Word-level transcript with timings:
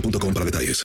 para 0.00 0.44
detalles. 0.44 0.82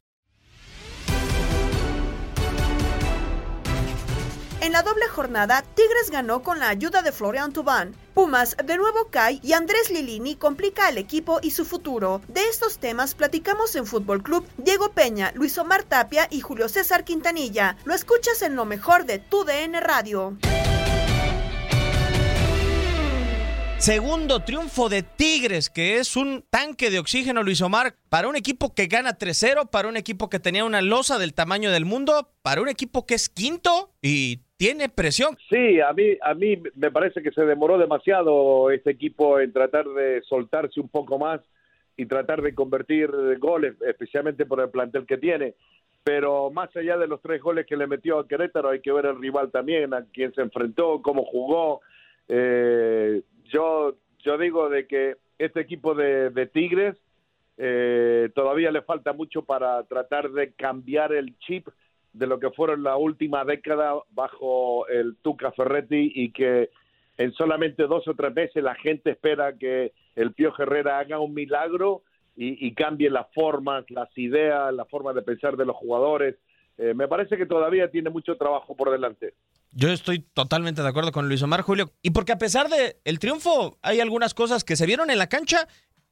En 4.61 4.73
la 4.73 4.83
doble 4.83 5.07
jornada, 5.07 5.63
Tigres 5.73 6.11
ganó 6.11 6.43
con 6.43 6.59
la 6.59 6.69
ayuda 6.69 7.01
de 7.01 7.11
Florian 7.11 7.51
Tubán. 7.51 7.95
Pumas 8.13 8.55
de 8.63 8.77
nuevo 8.77 9.07
cae 9.09 9.39
y 9.41 9.53
Andrés 9.53 9.89
Lilini 9.89 10.35
complica 10.35 10.85
al 10.85 10.99
equipo 10.99 11.39
y 11.41 11.51
su 11.51 11.65
futuro. 11.65 12.21
De 12.27 12.41
estos 12.47 12.77
temas 12.77 13.15
platicamos 13.15 13.75
en 13.75 13.87
Fútbol 13.87 14.21
Club 14.21 14.45
Diego 14.57 14.91
Peña, 14.91 15.31
Luis 15.33 15.57
Omar 15.57 15.83
Tapia 15.83 16.27
y 16.29 16.41
Julio 16.41 16.69
César 16.69 17.03
Quintanilla. 17.03 17.75
Lo 17.85 17.95
escuchas 17.95 18.43
en 18.43 18.55
lo 18.55 18.65
mejor 18.65 19.05
de 19.05 19.17
tu 19.17 19.43
DN 19.43 19.79
Radio. 19.81 20.37
Segundo 23.81 24.41
triunfo 24.41 24.89
de 24.89 25.01
Tigres, 25.01 25.71
que 25.71 25.95
es 25.95 26.15
un 26.15 26.43
tanque 26.51 26.91
de 26.91 26.99
oxígeno, 26.99 27.41
Luis 27.41 27.63
Omar, 27.63 27.95
para 28.11 28.27
un 28.27 28.35
equipo 28.35 28.75
que 28.75 28.85
gana 28.85 29.17
3-0, 29.17 29.71
para 29.71 29.87
un 29.87 29.97
equipo 29.97 30.29
que 30.29 30.39
tenía 30.39 30.65
una 30.65 30.83
losa 30.83 31.17
del 31.17 31.33
tamaño 31.33 31.71
del 31.71 31.85
mundo, 31.85 32.29
para 32.43 32.61
un 32.61 32.69
equipo 32.69 33.07
que 33.07 33.15
es 33.15 33.27
quinto 33.27 33.89
y 33.99 34.41
tiene 34.57 34.87
presión. 34.87 35.35
Sí, 35.49 35.81
a 35.81 35.93
mí, 35.93 36.15
a 36.21 36.35
mí 36.35 36.61
me 36.75 36.91
parece 36.91 37.23
que 37.23 37.31
se 37.31 37.43
demoró 37.43 37.79
demasiado 37.79 38.69
este 38.69 38.91
equipo 38.91 39.39
en 39.39 39.51
tratar 39.51 39.87
de 39.87 40.21
soltarse 40.29 40.79
un 40.79 40.89
poco 40.89 41.17
más 41.17 41.41
y 41.97 42.05
tratar 42.05 42.43
de 42.43 42.53
convertir 42.53 43.09
goles, 43.39 43.73
especialmente 43.81 44.45
por 44.45 44.61
el 44.61 44.69
plantel 44.69 45.07
que 45.07 45.17
tiene. 45.17 45.55
Pero 46.03 46.51
más 46.51 46.69
allá 46.75 46.99
de 46.99 47.07
los 47.07 47.19
tres 47.23 47.41
goles 47.41 47.65
que 47.65 47.77
le 47.77 47.87
metió 47.87 48.19
a 48.19 48.27
Querétaro, 48.27 48.69
hay 48.69 48.81
que 48.81 48.91
ver 48.91 49.07
el 49.07 49.19
rival 49.19 49.49
también, 49.49 49.95
a 49.95 50.05
quién 50.13 50.31
se 50.35 50.41
enfrentó, 50.41 51.01
cómo 51.01 51.25
jugó. 51.25 51.81
Eh, 52.27 53.23
yo, 53.51 53.95
yo 54.19 54.37
digo 54.37 54.69
de 54.69 54.87
que 54.87 55.15
este 55.37 55.59
equipo 55.59 55.93
de, 55.95 56.49
Tigres 56.53 56.95
eh, 57.57 58.29
todavía 58.33 58.71
le 58.71 58.81
falta 58.81 59.13
mucho 59.13 59.43
para 59.43 59.83
tratar 59.83 60.31
de 60.31 60.53
cambiar 60.53 61.13
el 61.13 61.37
chip 61.39 61.67
de 62.13 62.27
lo 62.27 62.39
que 62.39 62.51
fueron 62.51 62.83
la 62.83 62.97
última 62.97 63.45
década 63.45 63.93
bajo 64.11 64.87
el 64.87 65.15
Tuca 65.21 65.51
Ferretti 65.51 66.11
y 66.13 66.31
que 66.31 66.69
en 67.17 67.33
solamente 67.33 67.83
dos 67.83 68.07
o 68.07 68.15
tres 68.15 68.33
meses 68.33 68.63
la 68.63 68.75
gente 68.75 69.11
espera 69.11 69.57
que 69.57 69.93
el 70.15 70.33
Pío 70.33 70.53
Herrera 70.57 70.99
haga 70.99 71.19
un 71.19 71.33
milagro 71.33 72.03
y, 72.35 72.65
y 72.65 72.73
cambie 72.73 73.09
las 73.09 73.31
formas, 73.33 73.89
las 73.89 74.09
ideas, 74.17 74.73
la 74.73 74.85
forma 74.85 75.13
de 75.13 75.21
pensar 75.21 75.57
de 75.57 75.65
los 75.65 75.75
jugadores. 75.75 76.35
Eh, 76.83 76.95
me 76.95 77.07
parece 77.07 77.37
que 77.37 77.45
todavía 77.45 77.91
tiene 77.91 78.09
mucho 78.09 78.35
trabajo 78.37 78.75
por 78.75 78.89
delante. 78.91 79.35
Yo 79.71 79.89
estoy 79.89 80.19
totalmente 80.33 80.81
de 80.81 80.87
acuerdo 80.87 81.11
con 81.11 81.27
Luis 81.27 81.43
Omar 81.43 81.61
Julio. 81.61 81.93
Y 82.01 82.09
porque 82.09 82.31
a 82.31 82.39
pesar 82.39 82.69
del 82.69 82.95
el 83.05 83.19
triunfo, 83.19 83.77
hay 83.83 83.99
algunas 83.99 84.33
cosas 84.33 84.63
que 84.63 84.75
se 84.75 84.87
vieron 84.87 85.11
en 85.11 85.19
la 85.19 85.27
cancha 85.27 85.67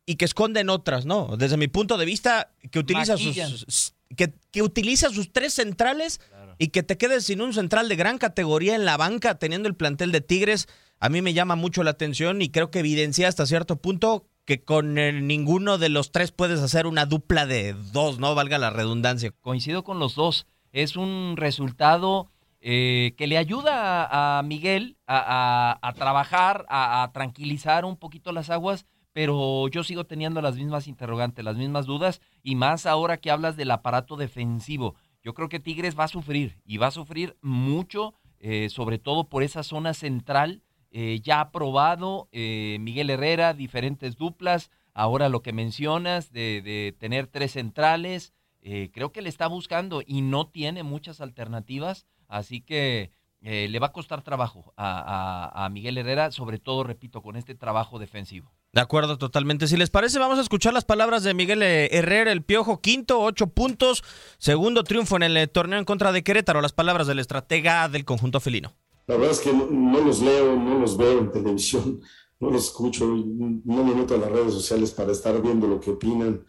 y 0.05 0.15
que 0.17 0.25
esconden 0.25 0.69
otras, 0.69 1.05
¿no? 1.07 1.37
Desde 1.37 1.57
mi 1.57 1.67
punto 1.67 1.97
de 1.97 2.05
vista, 2.05 2.51
que 2.71 2.77
utiliza 2.79 3.13
Maquillan. 3.13 3.49
sus. 3.49 3.95
Que, 4.15 4.33
que 4.51 4.61
utiliza 4.61 5.09
sus 5.09 5.31
tres 5.33 5.53
centrales 5.55 6.19
y 6.59 6.67
que 6.69 6.83
te 6.83 6.97
quedes 6.97 7.25
sin 7.25 7.41
un 7.41 7.53
central 7.53 7.89
de 7.89 7.95
gran 7.95 8.17
categoría 8.17 8.75
en 8.75 8.85
la 8.85 8.97
banca 8.97 9.39
teniendo 9.39 9.67
el 9.69 9.75
plantel 9.75 10.11
de 10.11 10.21
Tigres, 10.21 10.67
a 10.99 11.09
mí 11.09 11.21
me 11.21 11.33
llama 11.33 11.55
mucho 11.55 11.83
la 11.83 11.91
atención 11.91 12.41
y 12.41 12.49
creo 12.49 12.69
que 12.71 12.79
evidencia 12.79 13.27
hasta 13.27 13.45
cierto 13.45 13.75
punto 13.77 14.25
que 14.45 14.63
con 14.63 14.97
el- 14.97 15.25
ninguno 15.27 15.77
de 15.77 15.89
los 15.89 16.11
tres 16.11 16.31
puedes 16.31 16.59
hacer 16.59 16.87
una 16.87 17.05
dupla 17.05 17.45
de 17.45 17.75
dos, 17.93 18.17
¿no? 18.19 18.33
Valga 18.35 18.57
la 18.57 18.71
redundancia. 18.71 19.31
Coincido 19.41 19.83
con 19.83 19.99
los 19.99 20.15
dos. 20.15 20.47
Es 20.71 20.95
un 20.95 21.35
resultado 21.37 22.29
eh, 22.61 23.13
que 23.17 23.27
le 23.27 23.37
ayuda 23.37 24.37
a, 24.37 24.43
Miguel 24.43 24.97
a, 25.07 25.93
trabajar, 25.95 26.65
a, 26.69 27.03
a 27.03 27.11
tranquilizar 27.11 27.85
un 27.85 27.97
poquito 27.97 28.31
las 28.31 28.49
aguas, 28.49 28.85
pero 29.13 29.67
yo 29.69 29.83
sigo 29.83 30.05
teniendo 30.05 30.41
las 30.41 30.55
mismas 30.55 30.87
interrogantes, 30.87 31.43
las 31.43 31.57
mismas 31.57 31.85
dudas, 31.85 32.21
y 32.43 32.55
más 32.55 32.85
ahora 32.85 33.17
que 33.17 33.31
hablas 33.31 33.57
del 33.57 33.71
aparato 33.71 34.15
defensivo. 34.15 34.95
Yo 35.23 35.33
creo 35.33 35.49
que 35.49 35.59
Tigres 35.59 35.97
va 35.97 36.05
a 36.05 36.09
sufrir, 36.09 36.59
y 36.63 36.77
va 36.77 36.87
a 36.87 36.91
sufrir 36.91 37.35
mucho, 37.41 38.13
eh, 38.39 38.69
sobre 38.69 38.99
todo 38.99 39.27
por 39.27 39.43
esa 39.43 39.63
zona 39.63 39.93
central. 39.93 40.61
eh, 40.91 41.19
ya 41.21 41.39
ha 41.41 41.51
probado 41.51 42.29
eh, 42.31 42.77
Miguel 42.79 43.09
Herrera, 43.11 43.53
diferentes 43.53 44.15
duplas, 44.15 44.71
ahora 44.93 45.29
lo 45.29 45.41
que 45.41 45.53
mencionas 45.53 46.31
de, 46.31 46.61
de 46.63 46.95
tener 46.97 47.27
tres 47.27 47.51
centrales, 47.51 48.33
eh, 48.61 48.89
creo 48.93 49.11
que 49.11 49.21
le 49.21 49.29
está 49.29 49.47
buscando 49.47 50.01
y 50.05 50.21
no 50.21 50.47
tiene 50.47 50.83
muchas 50.83 51.21
alternativas, 51.21 52.05
así 52.27 52.61
que 52.61 53.11
eh, 53.41 53.67
le 53.69 53.79
va 53.79 53.87
a 53.87 53.91
costar 53.93 54.21
trabajo 54.21 54.73
a, 54.75 55.51
a- 55.55 55.65
a 55.65 55.69
Miguel 55.69 55.97
Herrera, 55.97 56.31
sobre 56.31 56.59
todo, 56.59 56.83
repito, 56.83 57.21
con 57.21 57.37
este 57.37 57.55
trabajo 57.55 57.97
defensivo. 57.97 58.51
De 58.73 58.81
acuerdo, 58.81 59.17
totalmente. 59.17 59.67
Si 59.67 59.77
les 59.77 59.89
parece, 59.89 60.19
vamos 60.19 60.37
a 60.37 60.41
escuchar 60.41 60.73
las 60.73 60.83
palabras 60.85 61.23
de 61.23 61.33
Miguel 61.33 61.63
eh, 61.63 61.87
Herrera, 61.91 62.31
el 62.33 62.43
Piojo, 62.43 62.81
quinto, 62.81 63.19
ocho 63.21 63.47
puntos, 63.47 64.03
segundo 64.37 64.83
triunfo 64.83 65.15
en 65.15 65.23
el 65.23 65.49
torneo 65.49 65.79
en 65.79 65.85
contra 65.85 66.11
de 66.11 66.21
Querétaro. 66.23 66.61
Las 66.61 66.73
palabras 66.73 67.07
del 67.07 67.17
estratega 67.19 67.87
del 67.89 68.03
conjunto 68.05 68.39
felino. 68.39 68.73
La 69.07 69.15
verdad 69.15 69.31
es 69.31 69.39
que 69.39 69.51
no, 69.53 69.65
no 69.71 70.01
los 70.01 70.21
leo, 70.21 70.55
no 70.55 70.77
los 70.77 70.97
veo 70.97 71.17
en 71.19 71.31
televisión, 71.31 72.01
no 72.39 72.51
los 72.51 72.65
escucho, 72.65 73.05
no 73.07 73.83
me 73.83 73.95
meto 73.95 74.13
a 74.15 74.17
las 74.19 74.29
redes 74.31 74.53
sociales 74.53 74.91
para 74.91 75.13
estar 75.13 75.41
viendo 75.41 75.65
lo 75.65 75.79
que 75.79 75.89
opinan. 75.91 76.45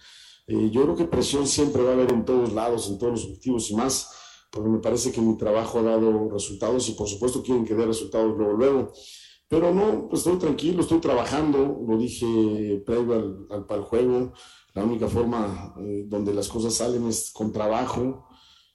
Eh, 0.50 0.68
yo 0.72 0.82
creo 0.82 0.96
que 0.96 1.04
presión 1.04 1.46
siempre 1.46 1.80
va 1.84 1.90
a 1.90 1.92
haber 1.92 2.12
en 2.12 2.24
todos 2.24 2.52
lados, 2.52 2.88
en 2.88 2.98
todos 2.98 3.12
los 3.12 3.24
objetivos 3.24 3.70
y 3.70 3.76
más, 3.76 4.10
porque 4.50 4.68
me 4.68 4.80
parece 4.80 5.12
que 5.12 5.20
mi 5.20 5.36
trabajo 5.36 5.78
ha 5.78 5.82
dado 5.82 6.28
resultados 6.28 6.88
y 6.88 6.92
por 6.92 7.06
supuesto 7.06 7.40
quieren 7.40 7.64
que 7.64 7.76
dé 7.76 7.86
resultados 7.86 8.36
luego, 8.36 8.54
luego. 8.54 8.92
Pero 9.46 9.72
no, 9.72 10.08
pues 10.08 10.22
estoy 10.22 10.38
tranquilo, 10.38 10.80
estoy 10.80 10.98
trabajando, 10.98 11.84
lo 11.86 11.96
dije 11.96 12.82
previo 12.84 13.14
al, 13.14 13.46
al, 13.50 13.66
el 13.68 13.82
juego, 13.82 14.32
la 14.74 14.84
única 14.84 15.06
forma 15.06 15.72
eh, 15.78 16.04
donde 16.08 16.34
las 16.34 16.48
cosas 16.48 16.74
salen 16.74 17.06
es 17.06 17.30
con 17.30 17.52
trabajo. 17.52 18.26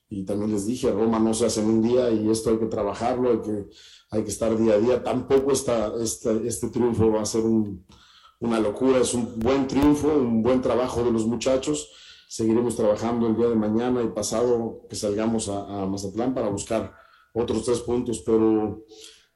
Y 0.07 0.23
también 0.23 0.51
les 0.51 0.65
dije, 0.65 0.91
Roma 0.91 1.19
no 1.19 1.33
se 1.33 1.45
hace 1.45 1.61
en 1.61 1.67
un 1.67 1.81
día 1.81 2.09
y 2.11 2.29
esto 2.29 2.51
hay 2.51 2.59
que 2.59 2.67
trabajarlo, 2.67 3.31
hay 3.31 3.41
que, 3.41 3.65
hay 4.11 4.23
que 4.23 4.29
estar 4.29 4.57
día 4.57 4.75
a 4.75 4.79
día. 4.79 5.03
Tampoco 5.03 5.51
está 5.51 5.91
este, 5.99 6.47
este 6.47 6.69
triunfo 6.69 7.11
va 7.11 7.21
a 7.21 7.25
ser 7.25 7.43
una 8.45 8.59
locura, 8.59 8.99
es 8.99 9.13
un 9.13 9.39
buen 9.39 9.67
triunfo, 9.67 10.07
un 10.07 10.41
buen 10.41 10.61
trabajo 10.61 11.03
de 11.03 11.11
los 11.11 11.25
muchachos. 11.25 11.91
Seguiremos 12.27 12.75
trabajando 12.75 13.27
el 13.27 13.35
día 13.35 13.47
de 13.47 13.55
mañana 13.55 14.01
y 14.03 14.07
pasado 14.07 14.85
que 14.89 14.95
salgamos 14.95 15.49
a, 15.49 15.85
Mazatlán 15.85 16.33
para 16.33 16.49
buscar 16.49 16.93
otros 17.33 17.63
tres 17.65 17.79
puntos, 17.81 18.23
pero 18.25 18.85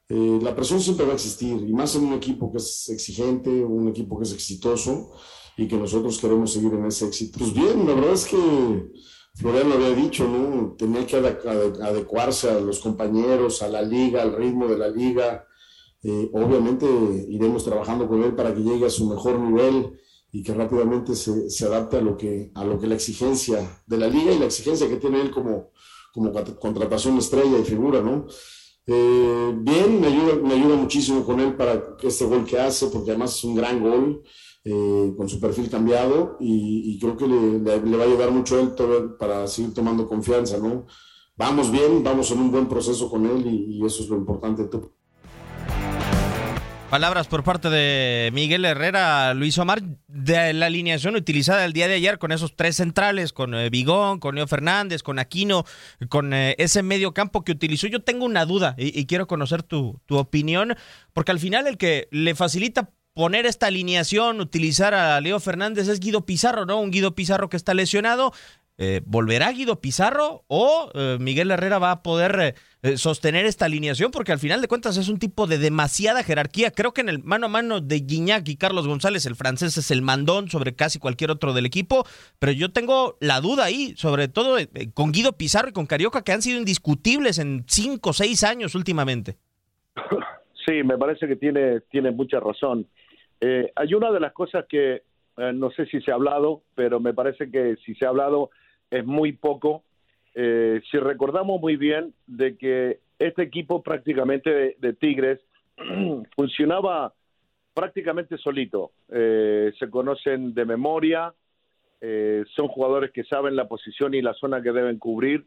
eh, 0.08 0.38
la 0.42 0.54
presión 0.54 0.80
siempre 0.80 1.06
va 1.06 1.12
a 1.12 1.14
existir, 1.14 1.62
y 1.68 1.72
más 1.72 1.94
en 1.94 2.04
un 2.04 2.14
equipo 2.14 2.50
que 2.50 2.58
es 2.58 2.88
exigente, 2.88 3.50
un 3.64 3.88
equipo 3.88 4.18
que 4.18 4.24
es 4.24 4.32
exitoso 4.32 5.12
y 5.56 5.68
que 5.68 5.76
nosotros 5.76 6.18
queremos 6.18 6.52
seguir 6.52 6.72
en 6.74 6.86
ese 6.86 7.06
éxito. 7.06 7.38
Pues 7.38 7.52
bien, 7.52 7.86
la 7.86 7.94
verdad 7.94 8.14
es 8.14 8.24
que 8.24 8.36
Florian 9.34 9.68
lo 9.68 9.74
había 9.76 9.94
dicho, 9.94 10.26
¿no? 10.26 10.74
Tenía 10.76 11.06
que 11.06 11.16
adecuarse 11.16 12.50
a 12.50 12.60
los 12.60 12.80
compañeros, 12.80 13.62
a 13.62 13.68
la 13.68 13.82
liga, 13.82 14.22
al 14.22 14.34
ritmo 14.34 14.66
de 14.66 14.78
la 14.78 14.88
liga. 14.88 15.46
Eh, 16.02 16.30
obviamente 16.32 16.86
iremos 17.28 17.64
trabajando 17.64 18.08
con 18.08 18.22
él 18.22 18.34
para 18.34 18.54
que 18.54 18.62
llegue 18.62 18.86
a 18.86 18.90
su 18.90 19.06
mejor 19.06 19.38
nivel 19.38 19.98
y 20.32 20.42
que 20.42 20.54
rápidamente 20.54 21.14
se, 21.14 21.50
se, 21.50 21.66
adapte 21.66 21.98
a 21.98 22.00
lo, 22.00 22.16
que, 22.16 22.50
a 22.54 22.64
lo 22.64 22.78
que 22.78 22.86
la 22.86 22.94
exigencia 22.94 23.82
de 23.86 23.98
la 23.98 24.06
liga 24.06 24.32
y 24.32 24.38
la 24.38 24.46
exigencia 24.46 24.88
que 24.88 24.96
tiene 24.96 25.20
él 25.20 25.30
como, 25.30 25.72
como 26.12 26.32
contratación 26.58 27.18
estrella 27.18 27.58
y 27.58 27.64
figura, 27.64 28.00
¿no? 28.00 28.26
Eh, 28.86 29.54
bien, 29.56 30.00
me 30.00 30.06
ayuda, 30.08 30.36
me 30.36 30.54
ayuda 30.54 30.76
muchísimo 30.76 31.24
con 31.24 31.38
él 31.40 31.54
para 31.56 31.96
este 32.02 32.24
gol 32.24 32.44
que 32.44 32.58
hace, 32.58 32.86
porque 32.88 33.10
además 33.10 33.36
es 33.36 33.44
un 33.44 33.54
gran 33.54 33.80
gol, 33.80 34.22
eh, 34.64 35.12
con 35.16 35.28
su 35.28 35.40
perfil 35.40 35.70
cambiado, 35.70 36.36
y, 36.40 36.98
creo 36.98 37.16
que 37.16 37.26
le, 37.26 37.58
va 37.58 38.04
a 38.04 38.06
ayudar 38.06 38.30
mucho 38.30 38.58
él 38.58 38.72
para 39.18 39.46
seguir 39.46 39.74
tomando 39.74 40.08
confianza, 40.08 40.58
¿no? 40.58 40.86
Vamos 41.36 41.70
bien, 41.70 42.02
vamos 42.02 42.30
en 42.30 42.40
un 42.40 42.50
buen 42.50 42.68
proceso 42.68 43.10
con 43.10 43.26
él, 43.26 43.46
y 43.46 43.84
eso 43.84 44.02
es 44.02 44.08
lo 44.08 44.16
importante. 44.16 44.68
Palabras 46.90 47.28
por 47.28 47.44
parte 47.44 47.70
de 47.70 48.30
Miguel 48.32 48.64
Herrera, 48.64 49.32
Luis 49.34 49.56
Omar, 49.58 49.80
de 50.08 50.52
la 50.52 50.66
alineación 50.66 51.14
utilizada 51.14 51.64
el 51.64 51.72
día 51.72 51.86
de 51.86 51.94
ayer 51.94 52.18
con 52.18 52.32
esos 52.32 52.56
tres 52.56 52.78
centrales, 52.78 53.32
con 53.32 53.54
eh, 53.54 53.70
Bigón, 53.70 54.18
con 54.18 54.34
Leo 54.34 54.48
Fernández, 54.48 55.04
con 55.04 55.20
Aquino, 55.20 55.64
con 56.08 56.34
eh, 56.34 56.56
ese 56.58 56.82
medio 56.82 57.14
campo 57.14 57.44
que 57.44 57.52
utilizó. 57.52 57.86
Yo 57.86 58.02
tengo 58.02 58.24
una 58.24 58.44
duda 58.44 58.74
y, 58.76 59.06
quiero 59.06 59.28
conocer 59.28 59.62
tu, 59.62 60.00
tu 60.06 60.16
opinión, 60.16 60.74
porque 61.12 61.30
al 61.30 61.38
final 61.38 61.68
el 61.68 61.78
que 61.78 62.08
le 62.10 62.34
facilita 62.34 62.90
poner 63.14 63.46
esta 63.46 63.66
alineación, 63.66 64.40
utilizar 64.40 64.92
a 64.94 65.20
Leo 65.20 65.38
Fernández 65.38 65.86
es 65.86 66.00
Guido 66.00 66.26
Pizarro, 66.26 66.66
¿no? 66.66 66.80
Un 66.80 66.90
Guido 66.90 67.14
Pizarro 67.14 67.48
que 67.48 67.56
está 67.56 67.72
lesionado 67.72 68.32
eh, 68.82 69.02
¿volverá 69.04 69.52
Guido 69.52 69.78
Pizarro 69.78 70.44
o 70.48 70.90
eh, 70.94 71.18
Miguel 71.20 71.50
Herrera 71.50 71.78
va 71.78 71.90
a 71.90 72.02
poder 72.02 72.54
eh, 72.80 72.96
sostener 72.96 73.44
esta 73.44 73.66
alineación? 73.66 74.10
Porque 74.10 74.32
al 74.32 74.38
final 74.38 74.62
de 74.62 74.68
cuentas 74.68 74.96
es 74.96 75.10
un 75.10 75.18
tipo 75.18 75.46
de 75.46 75.58
demasiada 75.58 76.22
jerarquía. 76.22 76.70
Creo 76.70 76.92
que 76.94 77.02
en 77.02 77.10
el 77.10 77.22
mano 77.22 77.44
a 77.44 77.48
mano 77.50 77.82
de 77.82 77.96
Guiñac 77.96 78.48
y 78.48 78.56
Carlos 78.56 78.88
González, 78.88 79.26
el 79.26 79.36
francés 79.36 79.76
es 79.76 79.90
el 79.90 80.00
mandón 80.00 80.48
sobre 80.48 80.74
casi 80.74 80.98
cualquier 80.98 81.30
otro 81.30 81.52
del 81.52 81.66
equipo, 81.66 82.06
pero 82.38 82.52
yo 82.52 82.72
tengo 82.72 83.18
la 83.20 83.42
duda 83.42 83.64
ahí, 83.64 83.92
sobre 83.96 84.28
todo 84.28 84.56
con 84.94 85.12
Guido 85.12 85.34
Pizarro 85.34 85.68
y 85.68 85.72
con 85.74 85.84
Carioca, 85.84 86.24
que 86.24 86.32
han 86.32 86.40
sido 86.40 86.58
indiscutibles 86.58 87.38
en 87.38 87.64
cinco 87.66 88.10
o 88.10 88.12
seis 88.14 88.42
años 88.44 88.74
últimamente. 88.74 89.36
Sí, 90.66 90.82
me 90.84 90.96
parece 90.96 91.28
que 91.28 91.36
tiene, 91.36 91.80
tiene 91.90 92.12
mucha 92.12 92.40
razón. 92.40 92.86
hay 93.42 93.92
una 93.92 94.10
de 94.10 94.20
las 94.20 94.32
cosas 94.32 94.64
que 94.66 95.02
no 95.36 95.70
sé 95.72 95.84
si 95.84 96.00
se 96.00 96.12
ha 96.12 96.14
hablado, 96.14 96.62
pero 96.74 96.98
me 96.98 97.12
parece 97.12 97.50
que 97.50 97.76
si 97.84 97.94
se 97.94 98.06
ha 98.06 98.08
hablado 98.08 98.50
es 98.90 99.04
muy 99.04 99.32
poco. 99.32 99.82
Eh, 100.34 100.80
si 100.90 100.98
recordamos 100.98 101.60
muy 101.60 101.76
bien 101.76 102.14
de 102.26 102.56
que 102.56 103.00
este 103.18 103.42
equipo 103.42 103.82
prácticamente 103.82 104.76
de, 104.78 104.92
Tigres 104.94 105.40
funcionaba 106.36 107.12
prácticamente 107.74 108.38
solito. 108.38 108.92
Eh, 109.08 109.72
se 109.78 109.90
conocen 109.90 110.54
de 110.54 110.64
memoria, 110.64 111.32
eh, 112.00 112.44
son 112.56 112.68
jugadores 112.68 113.10
que 113.12 113.24
saben 113.24 113.56
la 113.56 113.68
posición 113.68 114.14
y 114.14 114.22
la 114.22 114.34
zona 114.34 114.62
que 114.62 114.72
deben 114.72 114.98
cubrir. 114.98 115.44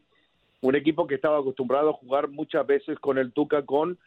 Un 0.60 0.76
equipo 0.76 1.06
que 1.06 1.16
estaba 1.16 1.38
acostumbrado 1.38 1.90
a 1.90 1.94
jugar 1.94 2.28
muchas 2.28 2.66
veces 2.66 2.98
con 2.98 3.18
el 3.18 3.32
Tuca 3.32 3.62
con 3.62 3.98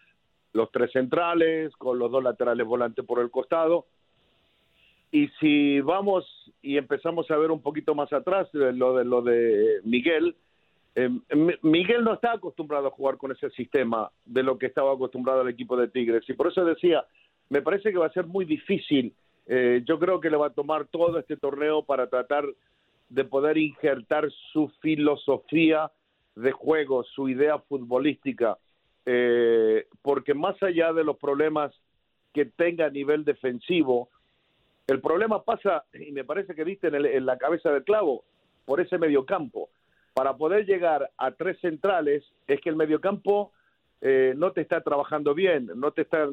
los 0.54 0.72
tres 0.72 0.92
centrales, 0.92 1.76
con 1.76 2.00
los 2.00 2.12
dos 2.12 2.24
laterales 2.24 2.66
volantes 2.66 3.06
por 3.06 3.20
el 3.20 3.30
costado. 3.30 3.86
Y 5.12 5.28
si 5.40 5.80
vamos 5.82 6.26
y 6.62 6.78
empezamos 6.78 7.30
a 7.32 7.38
ver 7.38 7.52
un 7.52 7.62
poquito 7.62 7.96
más 7.96 8.12
atrás 8.12 8.50
lo 8.54 8.96
de 8.96 9.06
lo 9.06 9.22
de 9.22 9.80
Miguel, 9.84 10.36
eh, 10.96 11.10
Miguel 11.62 12.04
no 12.04 12.16
está 12.16 12.34
acostumbrado 12.34 12.88
a 12.88 12.92
jugar 12.92 13.18
con 13.18 13.32
ese 13.32 13.50
sistema 13.52 14.10
de 14.26 14.42
lo 14.42 14.58
que 14.58 14.66
estaba 14.66 14.94
acostumbrado 14.94 15.42
el 15.42 15.50
equipo 15.50 15.78
de 15.78 15.88
Tigres. 15.88 16.28
Y 16.28 16.34
por 16.34 16.48
eso 16.48 16.66
decía, 16.66 17.06
me 17.50 17.62
parece 17.62 17.92
que 17.92 18.00
va 18.00 18.08
a 18.08 18.14
ser 18.14 18.26
muy 18.26 18.46
difícil. 18.46 19.14
Eh, 19.46 19.84
yo 19.86 20.00
creo 20.00 20.20
que 20.20 20.30
le 20.30 20.38
va 20.38 20.48
a 20.48 20.54
tomar 20.54 20.88
todo 20.88 21.20
este 21.20 21.38
torneo 21.38 21.84
para 21.84 22.08
tratar 22.08 22.46
de 23.10 23.24
poder 23.24 23.58
injertar 23.58 24.30
su 24.52 24.70
filosofía 24.82 25.92
de 26.36 26.52
juego, 26.52 27.04
su 27.04 27.30
idea 27.30 27.60
futbolística. 27.60 28.58
Eh, 29.06 29.86
porque 30.02 30.34
más 30.34 30.62
allá 30.62 30.92
de 30.94 31.04
los 31.04 31.18
problemas 31.18 31.72
que 32.34 32.46
tenga 32.46 32.88
a 32.88 32.90
nivel 32.90 33.24
defensivo, 33.24 34.10
el 34.88 35.02
problema 35.02 35.44
pasa, 35.44 35.84
y 35.94 36.14
me 36.14 36.24
parece 36.24 36.56
que 36.56 36.64
viste 36.64 36.88
en, 36.88 37.26
la 37.26 37.38
cabeza 37.38 37.72
del 37.72 37.84
clavo, 37.84 38.24
por 38.66 38.80
ese 38.80 38.98
mediocampo. 38.98 39.70
Para 40.14 40.38
poder 40.38 40.66
llegar 40.66 41.12
a 41.18 41.32
tres 41.32 41.60
centrales, 41.60 42.24
es 42.48 42.62
que 42.62 42.70
el 42.70 42.78
mediocampo 42.78 43.52
eh, 44.00 44.34
no 44.38 44.54
te 44.54 44.62
está 44.62 44.82
trabajando 44.82 45.34
bien, 45.34 45.70
no 45.76 45.92
te 45.92 46.04
está 46.04 46.30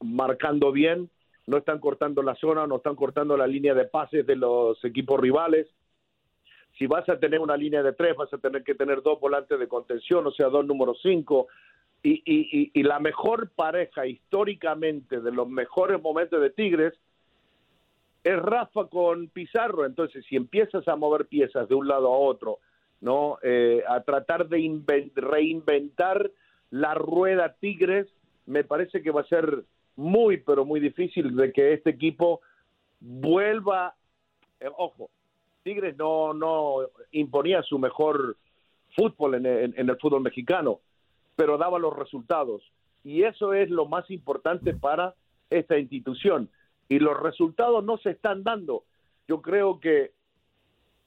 marcando 0.00 0.72
bien, 0.72 1.10
no 1.46 1.58
están 1.58 1.78
cortando 1.78 2.22
la 2.22 2.34
zona, 2.36 2.66
no 2.66 2.76
están 2.76 2.96
cortando 2.96 3.36
la 3.36 3.46
línea 3.46 3.74
de 3.74 3.84
pases 3.84 4.26
de 4.26 4.36
los 4.36 4.82
equipos 4.82 5.20
rivales. 5.20 5.68
Si 6.78 6.86
vas 6.86 7.06
a 7.10 7.18
tener 7.18 7.40
una 7.40 7.56
línea 7.56 7.82
de 7.82 7.92
tres, 7.92 8.16
vas 8.16 8.32
a 8.32 8.38
tener 8.38 8.64
que 8.64 8.74
tener 8.74 9.02
dos 9.02 9.20
volantes 9.20 9.58
de 9.58 9.68
contención, 9.68 10.26
o 10.26 10.30
sea, 10.30 10.48
dos 10.48 10.64
números 10.64 10.98
cinco. 11.02 11.48
Y, 12.02 12.22
y, 12.24 12.70
y 12.72 12.82
la 12.82 12.98
mejor 12.98 13.50
pareja 13.50 14.06
históricamente 14.06 15.20
de 15.20 15.32
los 15.32 15.46
mejores 15.50 16.00
momentos 16.00 16.40
de 16.40 16.48
Tigres 16.48 16.94
es 18.22 18.36
Rafa 18.36 18.86
con 18.86 19.28
Pizarro, 19.28 19.86
entonces 19.86 20.24
si 20.28 20.36
empiezas 20.36 20.86
a 20.88 20.96
mover 20.96 21.26
piezas 21.26 21.68
de 21.68 21.74
un 21.74 21.88
lado 21.88 22.08
a 22.08 22.18
otro, 22.18 22.58
¿no? 23.00 23.38
Eh, 23.42 23.82
a 23.88 24.02
tratar 24.02 24.48
de 24.48 24.82
reinventar 25.14 26.30
la 26.70 26.94
rueda 26.94 27.56
Tigres, 27.58 28.08
me 28.46 28.64
parece 28.64 29.02
que 29.02 29.10
va 29.10 29.22
a 29.22 29.26
ser 29.26 29.64
muy, 29.96 30.38
pero 30.38 30.64
muy 30.64 30.80
difícil 30.80 31.34
de 31.34 31.52
que 31.52 31.72
este 31.72 31.90
equipo 31.90 32.40
vuelva, 33.00 33.94
eh, 34.60 34.68
ojo, 34.76 35.10
Tigres 35.62 35.96
no, 35.96 36.34
no 36.34 36.76
imponía 37.12 37.62
su 37.62 37.78
mejor 37.78 38.36
fútbol 38.96 39.34
en 39.34 39.46
el 39.76 39.96
fútbol 39.98 40.22
mexicano, 40.22 40.80
pero 41.36 41.56
daba 41.56 41.78
los 41.78 41.96
resultados. 41.96 42.62
Y 43.04 43.22
eso 43.22 43.54
es 43.54 43.70
lo 43.70 43.86
más 43.86 44.10
importante 44.10 44.74
para 44.74 45.14
esta 45.48 45.78
institución 45.78 46.50
y 46.90 46.98
los 46.98 47.18
resultados 47.18 47.84
no 47.84 47.98
se 47.98 48.10
están 48.10 48.42
dando. 48.42 48.82
Yo 49.28 49.40
creo 49.40 49.78
que 49.78 50.10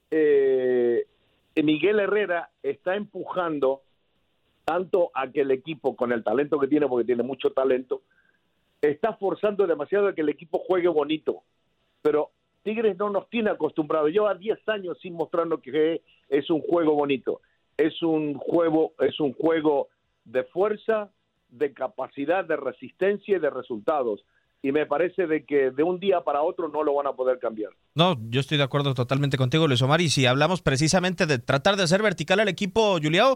eh, 0.09 1.05
Miguel 1.61 1.99
Herrera 1.99 2.49
está 2.63 2.95
empujando 2.95 3.81
tanto 4.63 5.11
a 5.13 5.29
que 5.29 5.41
el 5.41 5.51
equipo, 5.51 5.97
con 5.97 6.13
el 6.13 6.23
talento 6.23 6.57
que 6.57 6.69
tiene, 6.69 6.87
porque 6.87 7.05
tiene 7.05 7.21
mucho 7.21 7.51
talento, 7.51 8.01
está 8.81 9.17
forzando 9.17 9.67
demasiado 9.67 10.07
a 10.07 10.15
que 10.15 10.21
el 10.21 10.29
equipo 10.29 10.59
juegue 10.59 10.87
bonito. 10.87 11.43
Pero 12.01 12.31
Tigres 12.63 12.97
no 12.97 13.09
nos 13.09 13.29
tiene 13.29 13.49
acostumbrados. 13.49 14.09
Lleva 14.09 14.35
10 14.35 14.57
años 14.69 14.97
sin 15.01 15.15
mostrarnos 15.15 15.59
que 15.59 16.01
es 16.29 16.49
un 16.49 16.61
juego 16.61 16.93
bonito. 16.93 17.41
Es 17.75 18.01
un 18.01 18.35
juego, 18.35 18.93
es 18.99 19.19
un 19.19 19.33
juego 19.33 19.89
de 20.23 20.45
fuerza, 20.45 21.11
de 21.49 21.73
capacidad, 21.73 22.45
de 22.45 22.55
resistencia 22.55 23.35
y 23.35 23.41
de 23.41 23.49
resultados 23.49 24.23
y 24.63 24.71
me 24.71 24.85
parece 24.85 25.27
de 25.27 25.45
que 25.45 25.71
de 25.71 25.83
un 25.83 25.99
día 25.99 26.21
para 26.21 26.41
otro 26.41 26.69
no 26.69 26.83
lo 26.83 26.95
van 26.95 27.05
a 27.05 27.11
poder 27.11 27.37
cambiar. 27.37 27.71
No, 27.95 28.17
yo 28.29 28.39
estoy 28.39 28.57
de 28.57 28.63
acuerdo 28.63 28.93
totalmente 28.93 29.37
contigo, 29.37 29.67
Luis 29.67 29.81
Omar, 29.81 29.99
y 29.99 30.09
si 30.09 30.25
hablamos 30.25 30.61
precisamente 30.61 31.25
de 31.25 31.37
tratar 31.37 31.75
de 31.75 31.83
hacer 31.83 32.01
vertical 32.01 32.39
al 32.39 32.47
equipo, 32.47 32.97
Juliao, 33.03 33.35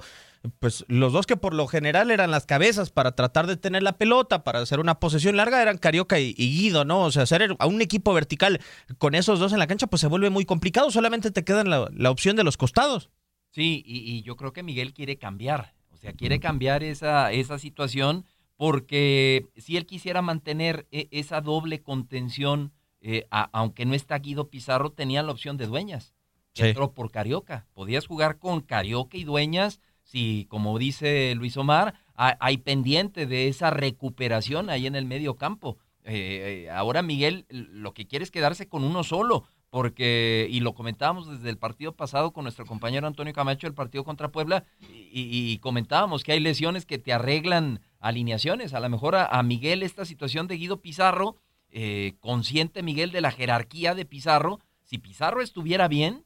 pues 0.59 0.85
los 0.87 1.11
dos 1.11 1.27
que 1.27 1.35
por 1.35 1.53
lo 1.53 1.67
general 1.67 2.11
eran 2.11 2.31
las 2.31 2.45
cabezas 2.45 2.91
para 2.91 3.11
tratar 3.11 3.45
de 3.45 3.57
tener 3.57 3.83
la 3.83 3.97
pelota, 3.97 4.45
para 4.45 4.59
hacer 4.59 4.79
una 4.79 5.01
posesión 5.01 5.35
larga, 5.35 5.61
eran 5.61 5.77
Carioca 5.77 6.17
y, 6.17 6.33
Guido, 6.33 6.85
¿no? 6.85 7.01
O 7.01 7.11
sea, 7.11 7.23
hacer 7.23 7.57
a 7.59 7.67
un 7.67 7.81
equipo 7.81 8.13
vertical 8.13 8.61
con 8.97 9.13
esos 9.13 9.37
dos 9.37 9.51
en 9.51 9.59
la 9.59 9.67
cancha, 9.67 9.87
pues 9.87 9.99
se 9.99 10.07
vuelve 10.07 10.29
muy 10.29 10.45
complicado, 10.45 10.91
solamente 10.91 11.31
te 11.31 11.43
queda 11.43 11.65
la, 11.65 11.89
la 11.93 12.09
opción 12.09 12.37
de 12.37 12.45
los 12.45 12.55
costados. 12.55 13.09
Sí, 13.51 13.83
y, 13.85 13.97
y 13.97 14.21
yo 14.21 14.37
creo 14.37 14.53
que 14.53 14.63
Miguel 14.63 14.93
quiere 14.93 15.17
cambiar, 15.17 15.73
o 15.91 15.97
sea, 15.97 16.13
quiere 16.13 16.39
cambiar 16.39 16.83
esa, 16.83 17.33
esa 17.33 17.59
situación 17.59 18.23
porque 18.57 19.45
si 19.55 19.77
él 19.77 19.85
quisiera 19.85 20.21
mantener 20.21 20.87
e, 20.91 21.07
esa 21.11 21.39
doble 21.41 21.81
contención 21.81 22.73
eh, 22.99 23.27
aunque 23.51 23.85
no 23.85 23.93
está 23.93 24.17
Guido 24.17 24.49
Pizarro, 24.49 24.91
tenían 24.91 25.27
la 25.27 25.31
opción 25.31 25.55
de 25.55 25.67
dueñas. 25.67 26.13
Sí. 26.53 26.63
Entró 26.65 26.91
por 26.93 27.11
Carioca. 27.11 27.67
Podías 27.73 28.07
jugar 28.07 28.39
con 28.39 28.61
Carioca 28.61 29.15
y 29.17 29.23
dueñas 29.23 29.79
si, 30.03 30.45
como 30.49 30.77
dice 30.79 31.33
Luis 31.35 31.55
Omar, 31.57 31.93
ha- 32.15 32.35
hay 32.39 32.57
pendiente 32.57 33.27
de 33.27 33.47
esa 33.47 33.69
recuperación 33.69 34.69
ahí 34.71 34.87
en 34.87 34.95
el 34.95 35.05
medio 35.05 35.35
campo. 35.35 35.77
Eh, 36.03 36.65
eh, 36.65 36.69
ahora 36.71 37.01
Miguel 37.03 37.45
lo 37.49 37.93
que 37.93 38.07
quiere 38.07 38.23
es 38.23 38.31
quedarse 38.31 38.67
con 38.67 38.83
uno 38.83 39.03
solo, 39.03 39.43
porque, 39.69 40.47
y 40.49 40.61
lo 40.61 40.73
comentábamos 40.73 41.29
desde 41.29 41.49
el 41.49 41.57
partido 41.57 41.93
pasado 41.95 42.33
con 42.33 42.43
nuestro 42.45 42.65
compañero 42.65 43.05
Antonio 43.05 43.33
Camacho, 43.33 43.67
el 43.67 43.73
partido 43.73 44.03
contra 44.03 44.31
Puebla, 44.31 44.63
y, 44.89 45.51
y 45.51 45.59
comentábamos 45.59 46.23
que 46.23 46.31
hay 46.31 46.39
lesiones 46.39 46.85
que 46.85 46.97
te 46.97 47.13
arreglan 47.13 47.81
alineaciones. 47.99 48.73
A 48.73 48.79
lo 48.79 48.89
mejor 48.89 49.15
a, 49.15 49.41
Miguel 49.43 49.83
esta 49.83 50.05
situación 50.05 50.47
de 50.47 50.57
Guido 50.57 50.81
Pizarro, 50.81 51.37
eh, 51.69 52.15
consciente 52.19 52.83
Miguel 52.83 53.11
de 53.11 53.21
la 53.21 53.31
jerarquía 53.31 53.95
de 53.95 54.05
Pizarro, 54.05 54.59
si 54.83 54.97
Pizarro 54.97 55.41
estuviera 55.41 55.87
bien, 55.87 56.25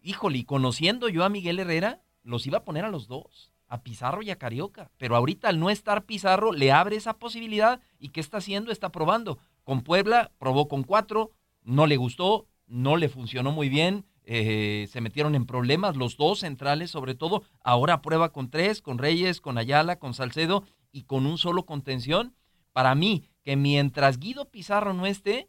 híjole, 0.00 0.44
conociendo 0.44 1.08
yo 1.08 1.24
a 1.24 1.28
Miguel 1.28 1.60
Herrera, 1.60 2.02
los 2.22 2.46
iba 2.46 2.58
a 2.58 2.64
poner 2.64 2.84
a 2.84 2.90
los 2.90 3.06
dos, 3.06 3.52
a 3.68 3.82
Pizarro 3.82 4.22
y 4.22 4.30
a 4.30 4.36
Carioca. 4.36 4.90
Pero 4.98 5.16
ahorita 5.16 5.48
al 5.48 5.60
no 5.60 5.70
estar 5.70 6.04
Pizarro, 6.04 6.52
le 6.52 6.72
abre 6.72 6.96
esa 6.96 7.18
posibilidad 7.18 7.80
y 7.98 8.08
¿qué 8.08 8.20
está 8.20 8.38
haciendo? 8.38 8.72
Está 8.72 8.90
probando. 8.90 9.38
Con 9.62 9.82
Puebla 9.82 10.32
probó 10.38 10.68
con 10.68 10.82
cuatro, 10.82 11.30
no 11.62 11.86
le 11.86 11.96
gustó, 11.96 12.48
no 12.66 12.96
le 12.96 13.08
funcionó 13.08 13.52
muy 13.52 13.68
bien, 13.68 14.04
eh, 14.24 14.88
se 14.90 15.00
metieron 15.00 15.34
en 15.34 15.44
problemas 15.44 15.96
los 15.96 16.16
dos 16.16 16.40
centrales 16.40 16.90
sobre 16.90 17.14
todo. 17.14 17.44
Ahora 17.62 18.02
prueba 18.02 18.32
con 18.32 18.50
tres, 18.50 18.82
con 18.82 18.98
Reyes, 18.98 19.40
con 19.40 19.58
Ayala, 19.58 19.98
con 19.98 20.14
Salcedo 20.14 20.64
y 20.94 21.02
con 21.04 21.26
un 21.26 21.36
solo 21.36 21.64
contención. 21.66 22.34
Para 22.72 22.94
mí, 22.94 23.24
que 23.44 23.56
mientras 23.56 24.18
Guido 24.18 24.46
Pizarro 24.50 24.94
no 24.94 25.04
esté, 25.06 25.48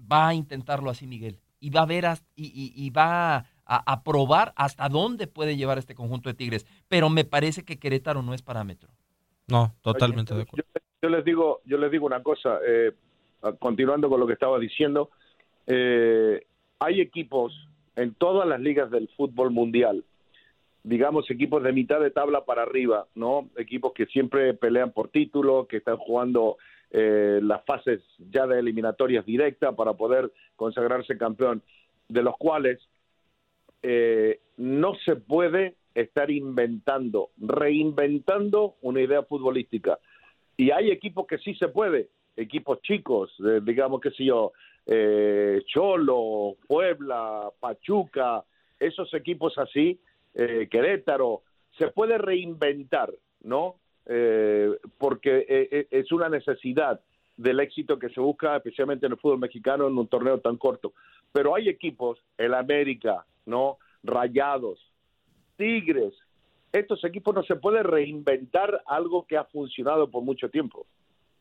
va 0.00 0.28
a 0.28 0.34
intentarlo 0.34 0.90
así 0.90 1.06
Miguel. 1.06 1.38
Y 1.60 1.70
va 1.70 1.82
a 1.82 1.86
ver 1.86 2.06
hasta- 2.06 2.26
y, 2.34 2.46
y- 2.46 2.72
y 2.74 2.90
va 2.90 3.36
a, 3.36 3.44
a 3.66 4.02
probar 4.02 4.52
hasta 4.56 4.88
dónde 4.88 5.26
puede 5.26 5.56
llevar 5.56 5.78
este 5.78 5.94
conjunto 5.94 6.28
de 6.28 6.34
Tigres. 6.34 6.66
Pero 6.88 7.08
me 7.10 7.24
parece 7.24 7.64
que 7.64 7.78
Querétaro 7.78 8.22
no 8.22 8.34
es 8.34 8.42
parámetro. 8.42 8.90
No, 9.46 9.74
totalmente 9.82 10.34
de 10.34 10.42
acuerdo. 10.42 10.64
yo 11.02 11.08
les 11.08 11.24
digo, 11.24 11.60
yo 11.64 11.76
les 11.78 11.90
digo 11.90 12.06
una 12.06 12.22
cosa, 12.22 12.58
eh, 12.66 12.92
continuando 13.58 14.08
con 14.08 14.20
lo 14.20 14.26
que 14.26 14.32
estaba 14.34 14.58
diciendo, 14.58 15.10
eh, 15.66 16.46
hay 16.78 17.00
equipos 17.00 17.52
en 17.96 18.14
todas 18.14 18.46
las 18.48 18.60
ligas 18.60 18.90
del 18.90 19.08
fútbol 19.16 19.50
mundial, 19.50 20.04
digamos 20.82 21.30
equipos 21.30 21.62
de 21.62 21.72
mitad 21.72 22.00
de 22.00 22.10
tabla 22.10 22.44
para 22.44 22.62
arriba, 22.62 23.06
¿no? 23.14 23.50
Equipos 23.56 23.92
que 23.92 24.06
siempre 24.06 24.54
pelean 24.54 24.92
por 24.92 25.08
título, 25.08 25.66
que 25.66 25.78
están 25.78 25.96
jugando 25.96 26.56
eh, 26.90 27.40
las 27.42 27.64
fases 27.64 28.00
ya 28.18 28.46
de 28.46 28.58
eliminatorias 28.58 29.24
directas 29.24 29.74
para 29.74 29.94
poder 29.94 30.32
consagrarse 30.56 31.18
campeón, 31.18 31.62
de 32.08 32.22
los 32.22 32.36
cuales 32.36 32.80
eh, 33.82 34.40
no 34.56 34.94
se 35.04 35.16
puede 35.16 35.76
estar 35.94 36.30
inventando, 36.30 37.30
reinventando 37.38 38.76
una 38.82 39.00
idea 39.00 39.22
futbolística. 39.22 39.98
Y 40.56 40.70
hay 40.70 40.90
equipos 40.90 41.26
que 41.26 41.38
sí 41.38 41.54
se 41.54 41.68
puede, 41.68 42.08
equipos 42.36 42.80
chicos, 42.82 43.32
digamos 43.62 44.00
que 44.00 44.10
sé 44.10 44.24
yo, 44.24 44.52
eh, 44.86 45.62
Cholo, 45.66 46.56
Puebla, 46.66 47.50
Pachuca, 47.60 48.44
esos 48.78 49.12
equipos 49.14 49.56
así, 49.58 50.00
eh, 50.34 50.68
Querétaro, 50.70 51.42
se 51.78 51.88
puede 51.88 52.18
reinventar, 52.18 53.12
¿no? 53.42 53.76
Eh, 54.06 54.76
porque 54.98 55.46
eh, 55.48 55.68
eh, 55.70 55.86
es 55.90 56.10
una 56.12 56.28
necesidad 56.28 57.00
del 57.36 57.60
éxito 57.60 57.98
que 57.98 58.08
se 58.10 58.20
busca, 58.20 58.56
especialmente 58.56 59.06
en 59.06 59.12
el 59.12 59.18
fútbol 59.18 59.38
mexicano, 59.38 59.86
en 59.86 59.96
un 59.96 60.08
torneo 60.08 60.40
tan 60.40 60.56
corto. 60.56 60.92
Pero 61.32 61.54
hay 61.54 61.68
equipos, 61.68 62.18
el 62.36 62.54
América, 62.54 63.24
¿no? 63.46 63.78
Rayados, 64.02 64.80
Tigres, 65.56 66.14
estos 66.72 67.04
equipos 67.04 67.34
no 67.34 67.42
se 67.42 67.56
puede 67.56 67.82
reinventar 67.82 68.82
algo 68.86 69.26
que 69.26 69.36
ha 69.36 69.44
funcionado 69.44 70.10
por 70.10 70.22
mucho 70.22 70.48
tiempo. 70.48 70.86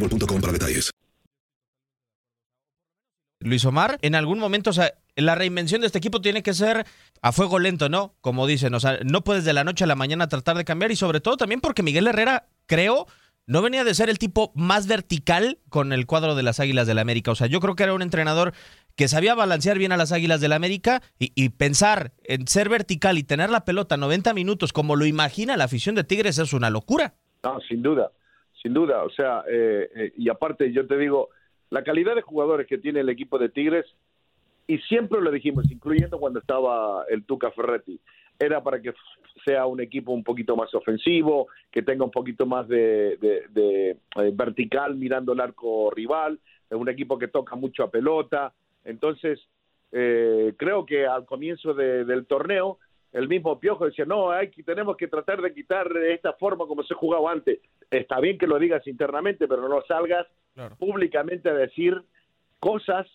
boostmobile.com 0.00 0.40
para 0.40 0.52
detalles. 0.52 0.90
Luis 3.40 3.64
Omar, 3.64 3.98
en 4.02 4.14
algún 4.16 4.40
momento, 4.40 4.70
o 4.70 4.72
sea, 4.72 4.94
la 5.14 5.36
reinvención 5.36 5.80
de 5.80 5.86
este 5.86 5.98
equipo 5.98 6.20
tiene 6.20 6.42
que 6.42 6.54
ser 6.54 6.84
a 7.22 7.32
fuego 7.32 7.58
lento, 7.58 7.88
¿no? 7.88 8.14
Como 8.20 8.46
dicen, 8.46 8.74
o 8.74 8.80
sea, 8.80 8.98
no 9.04 9.22
puedes 9.22 9.44
de 9.44 9.52
la 9.52 9.64
noche 9.64 9.84
a 9.84 9.86
la 9.86 9.94
mañana 9.94 10.28
tratar 10.28 10.56
de 10.56 10.64
cambiar 10.64 10.90
y 10.90 10.96
sobre 10.96 11.20
todo 11.20 11.36
también 11.36 11.60
porque 11.60 11.84
Miguel 11.84 12.08
Herrera, 12.08 12.48
creo, 12.66 13.06
no 13.46 13.62
venía 13.62 13.84
de 13.84 13.94
ser 13.94 14.10
el 14.10 14.18
tipo 14.18 14.52
más 14.56 14.88
vertical 14.88 15.58
con 15.68 15.92
el 15.92 16.06
cuadro 16.06 16.34
de 16.34 16.42
las 16.42 16.58
Águilas 16.58 16.88
del 16.88 16.96
la 16.96 17.02
América. 17.02 17.30
O 17.30 17.36
sea, 17.36 17.46
yo 17.46 17.60
creo 17.60 17.76
que 17.76 17.84
era 17.84 17.94
un 17.94 18.02
entrenador 18.02 18.54
que 18.96 19.06
sabía 19.06 19.36
balancear 19.36 19.78
bien 19.78 19.92
a 19.92 19.96
las 19.96 20.10
Águilas 20.10 20.40
del 20.40 20.50
la 20.50 20.56
América 20.56 21.00
y, 21.20 21.32
y 21.36 21.50
pensar 21.50 22.12
en 22.24 22.48
ser 22.48 22.68
vertical 22.68 23.18
y 23.18 23.22
tener 23.22 23.50
la 23.50 23.64
pelota 23.64 23.96
90 23.96 24.34
minutos 24.34 24.72
como 24.72 24.96
lo 24.96 25.06
imagina 25.06 25.56
la 25.56 25.64
afición 25.64 25.94
de 25.94 26.02
Tigres 26.02 26.38
es 26.38 26.52
una 26.52 26.70
locura. 26.70 27.14
No, 27.44 27.60
sin 27.68 27.82
duda, 27.82 28.10
sin 28.62 28.74
duda. 28.74 29.04
O 29.04 29.10
sea, 29.10 29.44
eh, 29.48 29.88
eh, 29.94 30.12
y 30.16 30.28
aparte 30.28 30.72
yo 30.72 30.86
te 30.86 30.96
digo, 30.96 31.28
la 31.70 31.82
calidad 31.82 32.14
de 32.14 32.22
jugadores 32.22 32.66
que 32.66 32.78
tiene 32.78 33.00
el 33.00 33.08
equipo 33.08 33.38
de 33.38 33.48
Tigres, 33.48 33.86
y 34.66 34.78
siempre 34.78 35.20
lo 35.20 35.30
dijimos, 35.30 35.70
incluyendo 35.70 36.18
cuando 36.18 36.40
estaba 36.40 37.04
el 37.08 37.24
Tuca 37.24 37.50
Ferretti, 37.52 37.98
era 38.38 38.62
para 38.62 38.80
que 38.80 38.92
sea 39.44 39.66
un 39.66 39.80
equipo 39.80 40.12
un 40.12 40.22
poquito 40.22 40.56
más 40.56 40.74
ofensivo, 40.74 41.48
que 41.70 41.82
tenga 41.82 42.04
un 42.04 42.10
poquito 42.10 42.46
más 42.46 42.68
de, 42.68 43.18
eh, 43.22 43.96
vertical 44.34 44.94
mirando 44.94 45.32
el 45.32 45.40
arco 45.40 45.90
rival, 45.90 46.38
es 46.70 46.76
un 46.76 46.88
equipo 46.88 47.18
que 47.18 47.28
toca 47.28 47.56
mucho 47.56 47.82
a 47.82 47.90
pelota, 47.90 48.52
entonces 48.84 49.40
eh, 49.90 50.52
creo 50.58 50.84
que 50.84 51.06
al 51.06 51.24
comienzo 51.24 51.72
de- 51.72 52.04
del 52.04 52.26
torneo 52.26 52.78
el 53.12 53.28
mismo 53.28 53.58
Piojo 53.58 53.86
decía, 53.86 54.04
no, 54.04 54.30
hay 54.30 54.50
que, 54.50 54.62
tenemos 54.62 54.96
que 54.96 55.08
tratar 55.08 55.40
de 55.40 55.54
quitar 55.54 55.90
esta 55.96 56.32
forma 56.34 56.66
como 56.66 56.82
se 56.82 56.94
jugaba 56.94 57.32
antes. 57.32 57.60
Está 57.90 58.20
bien 58.20 58.36
que 58.38 58.46
lo 58.46 58.58
digas 58.58 58.86
internamente, 58.86 59.48
pero 59.48 59.68
no 59.68 59.80
salgas 59.82 60.26
públicamente 60.76 61.48
a 61.48 61.54
decir 61.54 62.00
cosas 62.60 63.06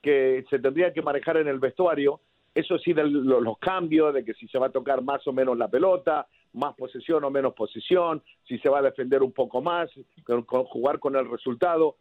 que 0.00 0.44
se 0.50 0.58
tendrían 0.58 0.92
que 0.92 1.02
manejar 1.02 1.36
en 1.36 1.48
el 1.48 1.58
vestuario. 1.58 2.20
Eso 2.54 2.78
sí, 2.78 2.92
de 2.92 3.04
lo- 3.04 3.40
los 3.40 3.58
cambios, 3.58 4.12
de 4.14 4.24
que 4.24 4.34
si 4.34 4.46
se 4.48 4.58
va 4.58 4.66
a 4.66 4.72
tocar 4.72 5.02
más 5.02 5.26
o 5.26 5.32
menos 5.32 5.56
la 5.56 5.68
pelota, 5.68 6.26
más 6.54 6.74
posesión 6.74 7.24
o 7.24 7.30
menos 7.30 7.54
posesión, 7.54 8.22
si 8.46 8.58
se 8.58 8.68
va 8.68 8.80
a 8.80 8.82
defender 8.82 9.22
un 9.22 9.32
poco 9.32 9.62
más, 9.62 9.90
con- 10.24 10.42
con 10.42 10.64
jugar 10.64 10.98
con 10.98 11.16
el 11.16 11.30
resultado, 11.30 11.96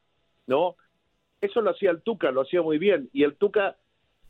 ¿no? 0.48 0.76
Eso 1.40 1.62
lo 1.62 1.72
hacía 1.72 1.92
el 1.92 2.02
Tuca, 2.02 2.32
lo 2.32 2.42
hacía 2.42 2.62
muy 2.62 2.78
bien. 2.78 3.10
Y 3.14 3.24
el 3.24 3.36
Tuca 3.36 3.78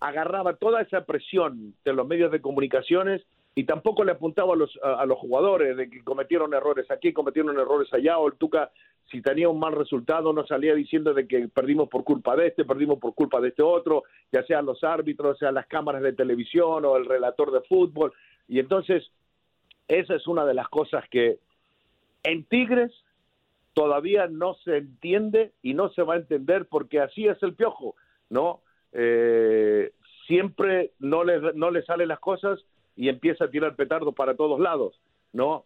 agarraba 0.01 0.55
toda 0.55 0.81
esa 0.81 1.05
presión 1.05 1.75
de 1.85 1.93
los 1.93 2.07
medios 2.07 2.31
de 2.31 2.41
comunicaciones 2.41 3.21
y 3.53 3.65
tampoco 3.65 4.03
le 4.03 4.13
apuntaba 4.13 4.53
a 4.53 4.57
los, 4.57 4.77
a, 4.81 5.05
los 5.05 5.19
jugadores 5.19 5.77
de 5.77 5.89
que 5.89 6.03
cometieron 6.03 6.53
errores 6.53 6.89
aquí, 6.89 7.13
cometieron 7.13 7.57
errores 7.59 7.93
allá, 7.93 8.17
o 8.17 8.27
el 8.27 8.33
Tuca, 8.33 8.71
si 9.11 9.21
tenía 9.21 9.49
un 9.49 9.59
mal 9.59 9.73
resultado, 9.73 10.33
no 10.33 10.45
salía 10.47 10.73
diciendo 10.73 11.13
de 11.13 11.27
que 11.27 11.47
perdimos 11.49 11.87
por 11.87 12.03
culpa 12.03 12.35
de 12.35 12.47
este, 12.47 12.65
perdimos 12.65 12.97
por 12.97 13.13
culpa 13.13 13.39
de 13.41 13.49
este 13.49 13.61
otro, 13.61 14.03
ya 14.31 14.43
sean 14.43 14.65
los 14.65 14.83
árbitros, 14.83 15.37
sean 15.37 15.53
las 15.53 15.67
cámaras 15.67 16.01
de 16.01 16.13
televisión 16.13 16.83
o 16.85 16.97
el 16.97 17.05
relator 17.05 17.51
de 17.51 17.61
fútbol. 17.61 18.13
Y 18.47 18.59
entonces, 18.59 19.11
esa 19.87 20.15
es 20.15 20.25
una 20.27 20.45
de 20.45 20.53
las 20.53 20.69
cosas 20.69 21.03
que 21.09 21.37
en 22.23 22.45
Tigres 22.45 22.91
todavía 23.73 24.27
no 24.27 24.55
se 24.63 24.77
entiende 24.77 25.51
y 25.61 25.73
no 25.73 25.89
se 25.89 26.03
va 26.03 26.15
a 26.15 26.17
entender 26.17 26.65
porque 26.65 27.01
así 27.01 27.27
es 27.27 27.41
el 27.43 27.53
piojo, 27.53 27.95
¿no? 28.29 28.61
Eh, 28.93 29.91
siempre 30.27 30.91
no 30.99 31.23
le, 31.23 31.53
no 31.53 31.71
le 31.71 31.83
salen 31.83 32.07
las 32.07 32.19
cosas 32.19 32.59
y 32.95 33.09
empieza 33.09 33.45
a 33.45 33.49
tirar 33.49 33.75
petardos 33.75 34.13
para 34.15 34.35
todos 34.35 34.59
lados, 34.59 34.99
¿no? 35.33 35.65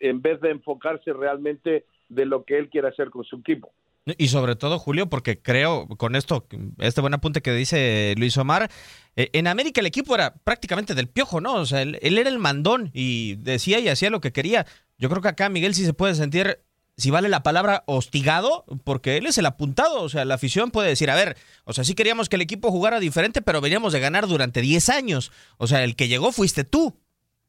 En 0.00 0.22
vez 0.22 0.40
de 0.40 0.50
enfocarse 0.50 1.12
realmente 1.12 1.84
de 2.08 2.26
lo 2.26 2.44
que 2.44 2.58
él 2.58 2.68
quiere 2.68 2.88
hacer 2.88 3.10
con 3.10 3.24
su 3.24 3.36
equipo. 3.36 3.72
Y 4.18 4.28
sobre 4.28 4.56
todo, 4.56 4.80
Julio, 4.80 5.08
porque 5.08 5.40
creo, 5.40 5.86
con 5.86 6.16
esto, 6.16 6.44
este 6.78 7.00
buen 7.00 7.14
apunte 7.14 7.40
que 7.40 7.52
dice 7.52 8.14
Luis 8.18 8.36
Omar, 8.36 8.68
eh, 9.14 9.30
en 9.32 9.46
América 9.46 9.80
el 9.80 9.86
equipo 9.86 10.16
era 10.16 10.34
prácticamente 10.34 10.96
del 10.96 11.08
piojo, 11.08 11.40
¿no? 11.40 11.54
O 11.54 11.66
sea, 11.66 11.82
él, 11.82 11.98
él 12.02 12.18
era 12.18 12.28
el 12.28 12.40
mandón 12.40 12.90
y 12.92 13.36
decía 13.36 13.78
y 13.78 13.88
hacía 13.88 14.10
lo 14.10 14.20
que 14.20 14.32
quería. 14.32 14.66
Yo 14.98 15.08
creo 15.08 15.22
que 15.22 15.28
acá 15.28 15.48
Miguel 15.48 15.74
sí 15.74 15.84
se 15.84 15.94
puede 15.94 16.16
sentir, 16.16 16.58
si 17.02 17.10
vale 17.10 17.28
la 17.28 17.42
palabra, 17.42 17.84
hostigado, 17.86 18.64
porque 18.84 19.16
él 19.18 19.26
es 19.26 19.36
el 19.36 19.46
apuntado. 19.46 20.02
O 20.02 20.08
sea, 20.08 20.24
la 20.24 20.34
afición 20.34 20.70
puede 20.70 20.88
decir, 20.88 21.10
a 21.10 21.14
ver, 21.14 21.36
o 21.64 21.72
sea, 21.72 21.84
sí 21.84 21.94
queríamos 21.94 22.28
que 22.28 22.36
el 22.36 22.42
equipo 22.42 22.70
jugara 22.70 23.00
diferente, 23.00 23.42
pero 23.42 23.60
veníamos 23.60 23.92
de 23.92 24.00
ganar 24.00 24.26
durante 24.26 24.60
10 24.62 24.88
años. 24.88 25.32
O 25.58 25.66
sea, 25.66 25.84
el 25.84 25.96
que 25.96 26.08
llegó 26.08 26.32
fuiste 26.32 26.64
tú. 26.64 26.96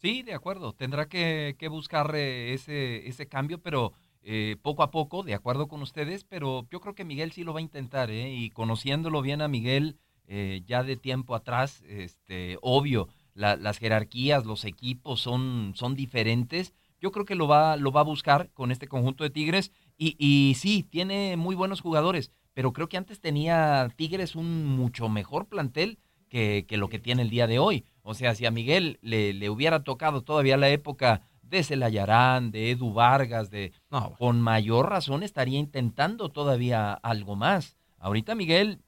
Sí, 0.02 0.22
de 0.24 0.34
acuerdo. 0.34 0.74
Tendrá 0.74 1.08
que, 1.08 1.56
buscar 1.70 2.14
eh, 2.16 2.54
ese, 2.54 3.08
ese 3.08 3.28
cambio, 3.28 3.62
pero 3.62 3.94
eh, 4.22 4.58
poco 4.62 4.84
a 4.84 4.92
poco, 4.92 5.24
de 5.24 5.34
acuerdo 5.34 5.68
con 5.68 5.82
ustedes, 5.82 6.26
pero 6.26 6.68
yo 6.72 6.82
creo 6.82 6.96
que 6.96 7.06
Miguel 7.06 7.32
sí 7.32 7.44
lo 7.44 7.54
va 7.54 7.60
a 7.60 7.64
intentar, 7.64 8.10
¿eh? 8.12 8.34
Y 8.34 8.50
conociéndolo 8.50 9.22
bien 9.22 9.42
a 9.42 9.48
Miguel 9.48 9.98
eh, 10.28 10.62
ya 10.66 10.84
de 10.84 10.98
tiempo 10.98 11.36
atrás, 11.36 11.84
este, 11.88 12.58
obvio, 12.62 13.08
la- 13.34 13.56
las 13.56 13.78
jerarquías, 13.78 14.46
los 14.46 14.66
equipos 14.66 15.22
son, 15.22 15.74
son 15.76 15.96
diferentes. 15.96 16.74
Yo 17.04 17.12
creo 17.12 17.26
que 17.26 17.36
lo 17.36 17.50
va, 17.50 17.76
lo 17.76 17.92
va 17.92 18.00
a 18.00 18.06
buscar 18.06 18.50
con 18.54 18.72
este 18.72 18.88
conjunto 18.88 19.26
de 19.26 19.30
Tigres. 19.30 19.74
Y, 19.98 20.16
y 20.18 20.56
sí, 20.56 20.84
tiene 20.90 21.36
muy 21.36 21.54
buenos 21.54 21.82
jugadores, 21.82 22.32
pero 22.54 22.72
creo 22.72 22.88
que 22.88 22.96
antes 22.96 23.20
tenía 23.20 23.90
Tigres 23.98 24.38
un 24.38 24.66
mucho 24.66 25.10
mejor 25.10 25.48
plantel 25.48 26.00
que, 26.30 26.66
que 26.66 26.78
lo 26.78 26.88
que 26.88 27.00
tiene 27.00 27.24
el 27.24 27.30
día 27.30 27.46
de 27.46 27.60
hoy. 27.60 27.84
O 28.04 28.14
sea, 28.14 28.36
si 28.36 28.46
a 28.46 28.52
Miguel 28.52 29.00
le, 29.02 29.34
le 29.34 29.50
hubiera 29.50 29.84
tocado 29.84 30.22
todavía 30.22 30.56
la 30.56 30.70
época 30.70 31.24
de 31.42 31.62
Celayarán, 31.66 32.52
de 32.52 32.72
Edu 32.72 32.94
Vargas, 32.94 33.50
de 33.50 33.74
con 34.18 34.40
mayor 34.40 34.90
razón 34.90 35.24
estaría 35.24 35.60
intentando 35.60 36.30
todavía 36.30 36.94
algo 36.94 37.36
más. 37.36 37.76
Ahorita 38.00 38.34
Miguel, 38.34 38.82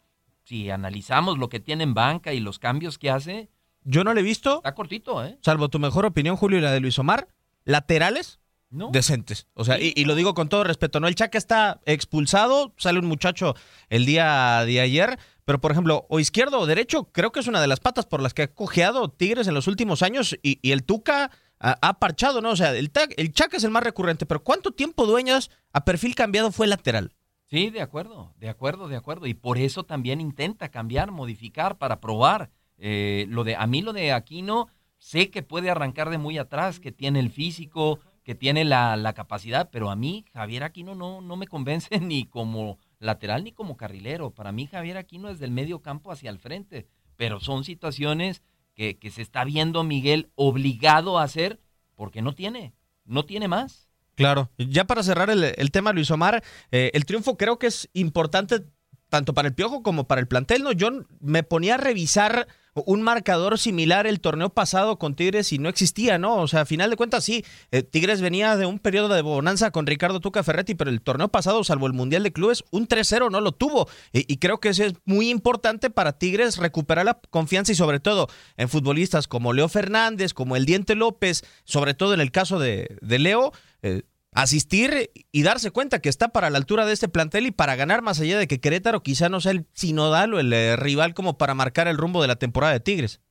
si 0.46 0.70
analizamos 0.70 1.38
lo 1.38 1.50
que 1.50 1.60
tiene 1.60 1.84
en 1.84 1.94
banca 1.94 2.32
y 2.32 2.40
los 2.40 2.60
cambios 2.60 2.98
que 2.98 3.10
hace, 3.10 3.50
Yo 3.84 4.06
no 4.06 4.14
le 4.14 4.22
he 4.22 4.24
visto, 4.24 4.56
está 4.56 4.74
cortito, 4.74 5.24
¿eh? 5.24 5.38
salvo 5.42 5.68
tu 5.68 5.80
mejor 5.80 6.06
opinión, 6.06 6.38
Julio, 6.38 6.60
y 6.60 6.62
la 6.62 6.72
de 6.72 6.80
Luis 6.80 6.98
Omar, 6.98 7.28
laterales 7.66 8.40
No. 8.70 8.90
decentes. 8.92 9.48
O 9.54 9.66
sea, 9.66 9.80
y, 9.80 9.94
y 9.96 10.06
lo 10.06 10.16
digo 10.16 10.34
con 10.34 10.48
todo 10.50 10.64
respeto, 10.64 11.00
¿no? 11.00 11.08
El 11.08 11.16
Chaca 11.16 11.38
está 11.38 11.82
expulsado, 11.86 12.74
sale 12.78 13.00
un 13.00 13.06
muchacho 13.08 13.56
el 13.90 14.06
día 14.06 14.64
de 14.66 14.80
ayer, 14.82 15.20
pero 15.44 15.60
por 15.62 15.72
ejemplo, 15.72 16.06
o 16.10 16.20
izquierdo 16.20 16.60
o 16.60 16.66
derecho, 16.66 17.06
creo 17.12 17.32
que 17.32 17.40
es 17.40 17.48
una 17.48 17.62
de 17.62 17.68
las 17.68 17.80
patas 17.80 18.06
por 18.06 18.22
las 18.22 18.34
que 18.34 18.44
ha 18.44 18.54
cojeado 18.54 19.10
Tigres 19.10 19.48
en 19.48 19.54
los 19.54 19.68
últimos 19.68 20.02
años 20.02 20.38
y, 20.42 20.60
y 20.62 20.72
el 20.72 20.84
Tuca 20.84 21.32
ha, 21.60 21.78
ha 21.82 22.00
parchado, 22.00 22.42
¿no? 22.42 22.52
O 22.52 22.56
sea, 22.56 22.76
el, 22.76 22.90
Ta- 22.92 23.08
el 23.18 23.32
Chaca 23.34 23.58
es 23.58 23.64
el 23.64 23.72
más 23.72 23.84
recurrente, 23.84 24.26
pero 24.26 24.44
¿cuánto 24.44 24.72
tiempo 24.72 25.06
Dueñas 25.06 25.50
a 25.74 25.86
perfil 25.86 26.16
cambiado 26.16 26.52
fue 26.52 26.68
lateral? 26.68 27.14
Sí, 27.48 27.70
de 27.70 27.82
acuerdo, 27.82 28.34
de 28.40 28.50
acuerdo, 28.50 28.88
de 28.88 28.96
acuerdo. 28.96 29.28
Y 29.28 29.36
por 29.36 29.58
eso 29.60 29.84
también 29.84 30.20
intenta 30.20 30.70
cambiar, 30.70 31.12
modificar 31.12 31.78
para 31.78 32.02
probar. 32.02 32.50
Eh, 32.78 33.26
lo 33.30 33.44
de, 33.44 33.56
a 33.56 33.68
mí 33.68 33.82
lo 33.84 33.94
de 33.94 34.12
Aquino, 34.12 34.68
sé 35.06 35.30
que 35.30 35.44
puede 35.44 35.70
arrancar 35.70 36.10
de 36.10 36.18
muy 36.18 36.40
atrás, 36.40 36.80
que 36.80 36.92
tiene 36.92 37.20
el 37.20 37.30
físico, 37.30 38.00
que 38.24 38.34
tiene 38.34 38.66
la, 38.66 38.98
la 38.98 39.14
capacidad, 39.14 39.70
pero 39.72 39.92
a 39.92 39.96
mí 39.96 40.26
Javier 40.34 40.64
Aquino 40.64 40.96
no, 40.96 41.22
no 41.22 41.36
me 41.36 41.46
convence 41.46 42.00
ni 42.02 42.26
como 42.26 42.80
lateral 42.98 43.44
ni 43.44 43.52
como 43.52 43.78
carrilero. 43.78 44.32
Para 44.32 44.52
mí 44.52 44.66
Javier 44.66 44.98
Aquino 44.98 45.30
es 45.30 45.38
del 45.38 45.52
medio 45.52 45.84
campo 45.84 46.12
hacia 46.12 46.32
el 46.32 46.40
frente, 46.40 46.88
pero 47.18 47.40
son 47.40 47.64
situaciones 47.64 48.42
que, 48.74 48.98
que 48.98 49.12
se 49.12 49.22
está 49.22 49.44
viendo 49.44 49.84
Miguel 49.84 50.32
obligado 50.34 51.20
a 51.20 51.24
hacer 51.24 51.60
porque 51.94 52.24
no 52.24 52.34
tiene, 52.34 52.74
no 53.06 53.26
tiene 53.26 53.48
más. 53.48 53.88
Claro. 54.16 54.50
Ya 54.58 54.86
para 54.86 55.04
cerrar 55.04 55.30
el, 55.30 55.54
el 55.56 55.70
tema, 55.70 55.94
Luis 55.94 56.10
Omar, 56.10 56.44
eh, 56.72 56.90
el 56.96 57.06
triunfo 57.06 57.38
creo 57.38 57.60
que 57.60 57.68
es 57.68 57.92
importante 57.94 58.66
tanto 59.10 59.36
para 59.36 59.50
el 59.50 59.54
Piojo 59.54 59.84
como 59.84 60.08
para 60.08 60.20
el 60.20 60.28
plantel, 60.28 60.64
¿no? 60.64 60.72
Yo 60.72 60.90
me 61.20 61.44
ponía 61.44 61.76
a 61.76 61.78
revisar 61.78 62.48
un 62.84 63.02
marcador 63.02 63.58
similar 63.58 64.06
el 64.06 64.20
torneo 64.20 64.50
pasado 64.50 65.00
con 65.00 65.16
Tigres 65.16 65.54
y 65.54 65.60
no 65.60 65.70
existía, 65.70 66.18
¿no? 66.18 66.36
O 66.36 66.48
sea, 66.48 66.62
a 66.62 66.66
final 66.66 66.90
de 66.90 66.98
cuentas 66.98 67.24
sí, 67.24 67.46
eh, 67.72 67.84
Tigres 67.84 68.20
venía 68.20 68.58
de 68.58 68.66
un 68.66 68.80
periodo 68.80 69.14
de 69.14 69.22
bonanza 69.22 69.72
con 69.72 69.88
Ricardo 69.88 70.20
Tuca 70.20 70.44
Ferretti, 70.44 70.76
pero 70.76 70.90
el 70.90 71.02
torneo 71.02 71.30
pasado, 71.30 71.64
salvo 71.64 71.88
el 71.88 71.94
Mundial 71.94 72.24
de 72.24 72.34
Clubes, 72.34 72.66
un 72.72 72.88
3-0 72.88 73.32
no 73.32 73.40
lo 73.40 73.54
tuvo. 73.54 73.88
Y, 74.12 74.38
creo 74.38 74.60
que 74.60 74.70
eso 74.70 74.84
es 74.84 74.94
muy 75.06 75.30
importante 75.30 75.90
para 75.90 76.18
Tigres 76.18 76.58
recuperar 76.58 77.06
la 77.06 77.20
confianza 77.30 77.72
y 77.72 77.76
sobre 77.76 78.02
todo 78.02 78.28
en 78.58 78.68
futbolistas 78.68 79.28
como 79.28 79.54
Leo 79.54 79.70
Fernández, 79.70 80.34
como 80.34 80.58
el 80.58 80.66
Diente 80.66 80.96
López, 80.96 81.44
sobre 81.64 81.94
todo 81.94 82.14
en 82.14 82.20
el 82.20 82.32
caso 82.32 82.60
de, 82.60 82.98
de 83.02 83.20
Leo, 83.20 83.54
eh, 83.82 84.04
asistir 84.36 85.10
y 85.32 85.44
darse 85.44 85.72
cuenta 85.72 86.02
que 86.02 86.10
está 86.10 86.28
para 86.28 86.50
la 86.50 86.58
altura 86.58 86.86
de 86.86 86.94
este 86.94 87.08
plantel 87.08 87.48
y 87.48 87.52
para 87.52 87.76
ganar 87.76 88.02
más 88.02 88.20
allá 88.20 88.38
de 88.38 88.48
que 88.48 88.60
Querétaro 88.60 89.02
quizá 89.02 89.30
no 89.30 89.40
sea 89.40 89.54
el 89.54 89.66
sinodal 89.72 90.34
o 90.34 90.40
el 90.40 90.52
eh, 90.52 90.76
rival 90.76 91.14
como 91.14 91.38
para 91.38 91.56
marcar 91.56 91.88
el 91.88 91.98
rumbo 91.98 92.22
de 92.22 92.28
la 92.28 92.36
temporada 92.36 92.74
de 92.74 92.82
Tigres. 92.82 93.22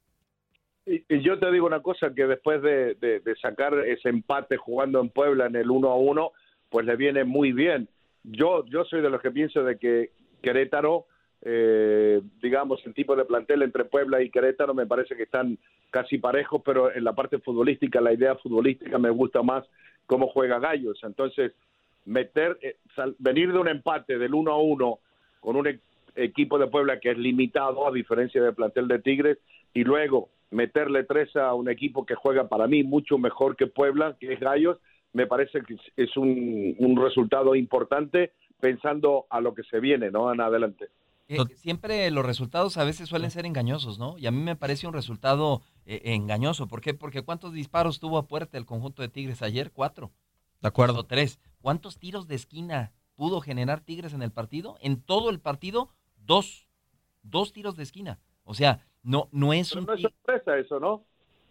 Y, 0.86 1.04
y 1.08 1.22
yo 1.22 1.38
te 1.38 1.50
digo 1.52 1.66
una 1.66 1.80
cosa, 1.80 2.12
que 2.14 2.26
después 2.26 2.62
de, 2.62 2.96
sacar 3.40 3.78
ese 3.86 4.08
empate 4.08 4.56
jugando 4.56 5.00
en 5.00 5.10
Puebla 5.10 5.46
en 5.46 5.56
el 5.56 5.70
1 5.70 5.88
a 5.88 5.96
1, 5.96 6.32
pues 6.70 6.86
le 6.86 6.96
viene 6.96 7.24
muy 7.24 7.52
bien. 7.52 7.88
Yo, 8.22 8.64
yo 8.66 8.84
soy 8.84 9.02
de 9.02 9.10
los 9.10 9.20
que 9.20 9.30
pienso 9.30 9.62
de 9.62 9.78
que 9.78 10.10
Querétaro, 10.42 11.06
eh, 11.42 12.22
digamos, 12.42 12.80
el 12.86 12.94
tipo 12.94 13.14
de 13.14 13.26
plantel 13.26 13.62
entre 13.62 13.84
Puebla 13.84 14.22
y 14.22 14.30
Querétaro 14.30 14.72
me 14.72 14.86
parece 14.86 15.16
que 15.16 15.24
están 15.24 15.58
casi 15.90 16.16
parejos, 16.16 16.62
pero 16.64 16.94
en 16.94 17.04
la 17.04 17.12
parte 17.12 17.38
futbolística, 17.38 18.00
la 18.00 18.14
idea 18.14 18.36
futbolística 18.36 18.98
me 18.98 19.10
gusta 19.10 19.42
más 19.42 19.64
cómo 20.06 20.28
juega 20.28 20.58
Gallos. 20.58 20.98
Entonces, 21.02 21.52
meter, 22.04 22.58
eh, 22.62 22.76
sal- 22.94 23.16
venir 23.18 23.52
de 23.52 23.58
un 23.58 23.68
empate 23.68 24.18
del 24.18 24.34
1 24.34 24.52
a 24.52 24.58
1 24.58 24.98
con 25.40 25.56
un 25.56 25.66
e- 25.66 25.80
equipo 26.16 26.58
de 26.58 26.66
Puebla 26.66 27.00
que 27.00 27.10
es 27.10 27.18
limitado, 27.18 27.86
a 27.86 27.92
diferencia 27.92 28.42
del 28.42 28.54
plantel 28.54 28.88
de 28.88 28.98
Tigres, 29.00 29.38
y 29.72 29.84
luego 29.84 30.28
meterle 30.50 31.04
tres 31.04 31.34
a 31.36 31.54
un 31.54 31.68
equipo 31.68 32.06
que 32.06 32.14
juega 32.14 32.48
para 32.48 32.66
mí 32.66 32.82
mucho 32.84 33.18
mejor 33.18 33.56
que 33.56 33.66
Puebla, 33.66 34.16
que 34.20 34.32
es 34.34 34.40
Gallos, 34.40 34.78
me 35.12 35.26
parece 35.26 35.62
que 35.62 35.76
es- 35.96 36.16
un, 36.16 36.74
un 36.78 36.96
resultado 37.02 37.54
importante 37.54 38.32
pensando 38.60 39.26
a 39.30 39.40
lo 39.40 39.54
que 39.54 39.62
se 39.64 39.80
viene, 39.80 40.10
¿no? 40.10 40.32
En 40.32 40.40
adelante. 40.40 40.88
Eh, 41.26 41.38
siempre 41.56 42.10
los 42.10 42.24
resultados 42.24 42.76
a 42.76 42.84
veces 42.84 43.08
suelen 43.08 43.30
ser 43.30 43.46
engañosos, 43.46 43.98
¿no? 43.98 44.18
Y 44.18 44.26
a 44.26 44.30
mí 44.30 44.42
me 44.42 44.56
parece 44.56 44.86
un 44.86 44.92
resultado 44.92 45.62
eh, 45.86 46.00
engañoso. 46.04 46.66
¿Por 46.66 46.80
qué? 46.80 46.92
Porque 46.92 47.22
¿cuántos 47.22 47.52
disparos 47.52 47.98
tuvo 47.98 48.18
a 48.18 48.28
puerta 48.28 48.58
el 48.58 48.66
conjunto 48.66 49.00
de 49.00 49.08
Tigres 49.08 49.40
ayer? 49.40 49.72
Cuatro. 49.72 50.12
De 50.60 50.68
acuerdo. 50.68 51.00
O 51.00 51.04
tres. 51.04 51.40
¿Cuántos 51.62 51.98
tiros 51.98 52.28
de 52.28 52.34
esquina 52.34 52.92
pudo 53.16 53.40
generar 53.40 53.80
Tigres 53.80 54.12
en 54.12 54.22
el 54.22 54.32
partido? 54.32 54.76
En 54.80 55.00
todo 55.00 55.30
el 55.30 55.40
partido, 55.40 55.88
dos. 56.16 56.68
Dos 57.22 57.54
tiros 57.54 57.76
de 57.76 57.84
esquina. 57.84 58.18
O 58.44 58.52
sea, 58.52 58.86
no, 59.02 59.28
no 59.32 59.54
es 59.54 59.70
Pero 59.70 59.80
un... 59.80 59.86
no 59.86 59.94
es 59.94 60.02
sorpresa 60.02 60.58
eso, 60.58 60.78
¿no? 60.78 61.04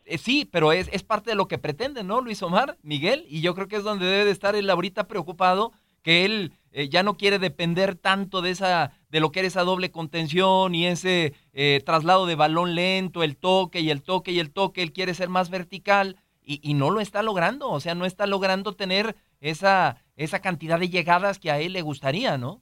Eh, 0.05 0.17
sí, 0.17 0.45
pero 0.45 0.71
es, 0.71 0.89
es 0.91 1.01
parte 1.01 1.31
de 1.31 1.35
lo 1.35 1.47
que 1.47 1.57
pretende, 1.57 2.03
¿no, 2.03 2.21
Luis 2.21 2.43
Omar, 2.43 2.77
Miguel? 2.83 3.25
Y 3.27 3.41
yo 3.41 3.55
creo 3.55 3.67
que 3.67 3.77
es 3.77 3.83
donde 3.83 4.05
debe 4.05 4.25
de 4.25 4.31
estar 4.31 4.55
él 4.55 4.69
ahorita 4.69 5.07
preocupado, 5.07 5.71
que 6.01 6.25
él 6.25 6.53
eh, 6.73 6.89
ya 6.89 7.03
no 7.03 7.15
quiere 7.15 7.39
depender 7.39 7.95
tanto 7.95 8.41
de 8.41 8.49
esa 8.49 8.91
de 9.09 9.19
lo 9.19 9.31
que 9.31 9.39
era 9.39 9.47
esa 9.47 9.61
doble 9.61 9.91
contención 9.91 10.73
y 10.73 10.87
ese 10.87 11.33
eh, 11.53 11.81
traslado 11.85 12.25
de 12.25 12.35
balón 12.35 12.73
lento, 12.73 13.21
el 13.21 13.37
toque 13.37 13.79
y 13.79 13.91
el 13.91 14.01
toque 14.01 14.31
y 14.31 14.39
el 14.39 14.51
toque, 14.51 14.81
él 14.81 14.91
quiere 14.91 15.13
ser 15.13 15.29
más 15.29 15.51
vertical 15.51 16.17
y, 16.43 16.59
y, 16.67 16.73
no 16.73 16.89
lo 16.89 16.99
está 16.99 17.21
logrando, 17.23 17.69
o 17.69 17.79
sea, 17.79 17.95
no 17.95 18.05
está 18.05 18.27
logrando 18.27 18.73
tener 18.73 19.15
esa, 19.39 20.03
esa 20.17 20.39
cantidad 20.41 20.79
de 20.79 20.89
llegadas 20.89 21.39
que 21.39 21.51
a 21.51 21.59
él 21.59 21.73
le 21.73 21.83
gustaría, 21.83 22.37
¿no? 22.37 22.61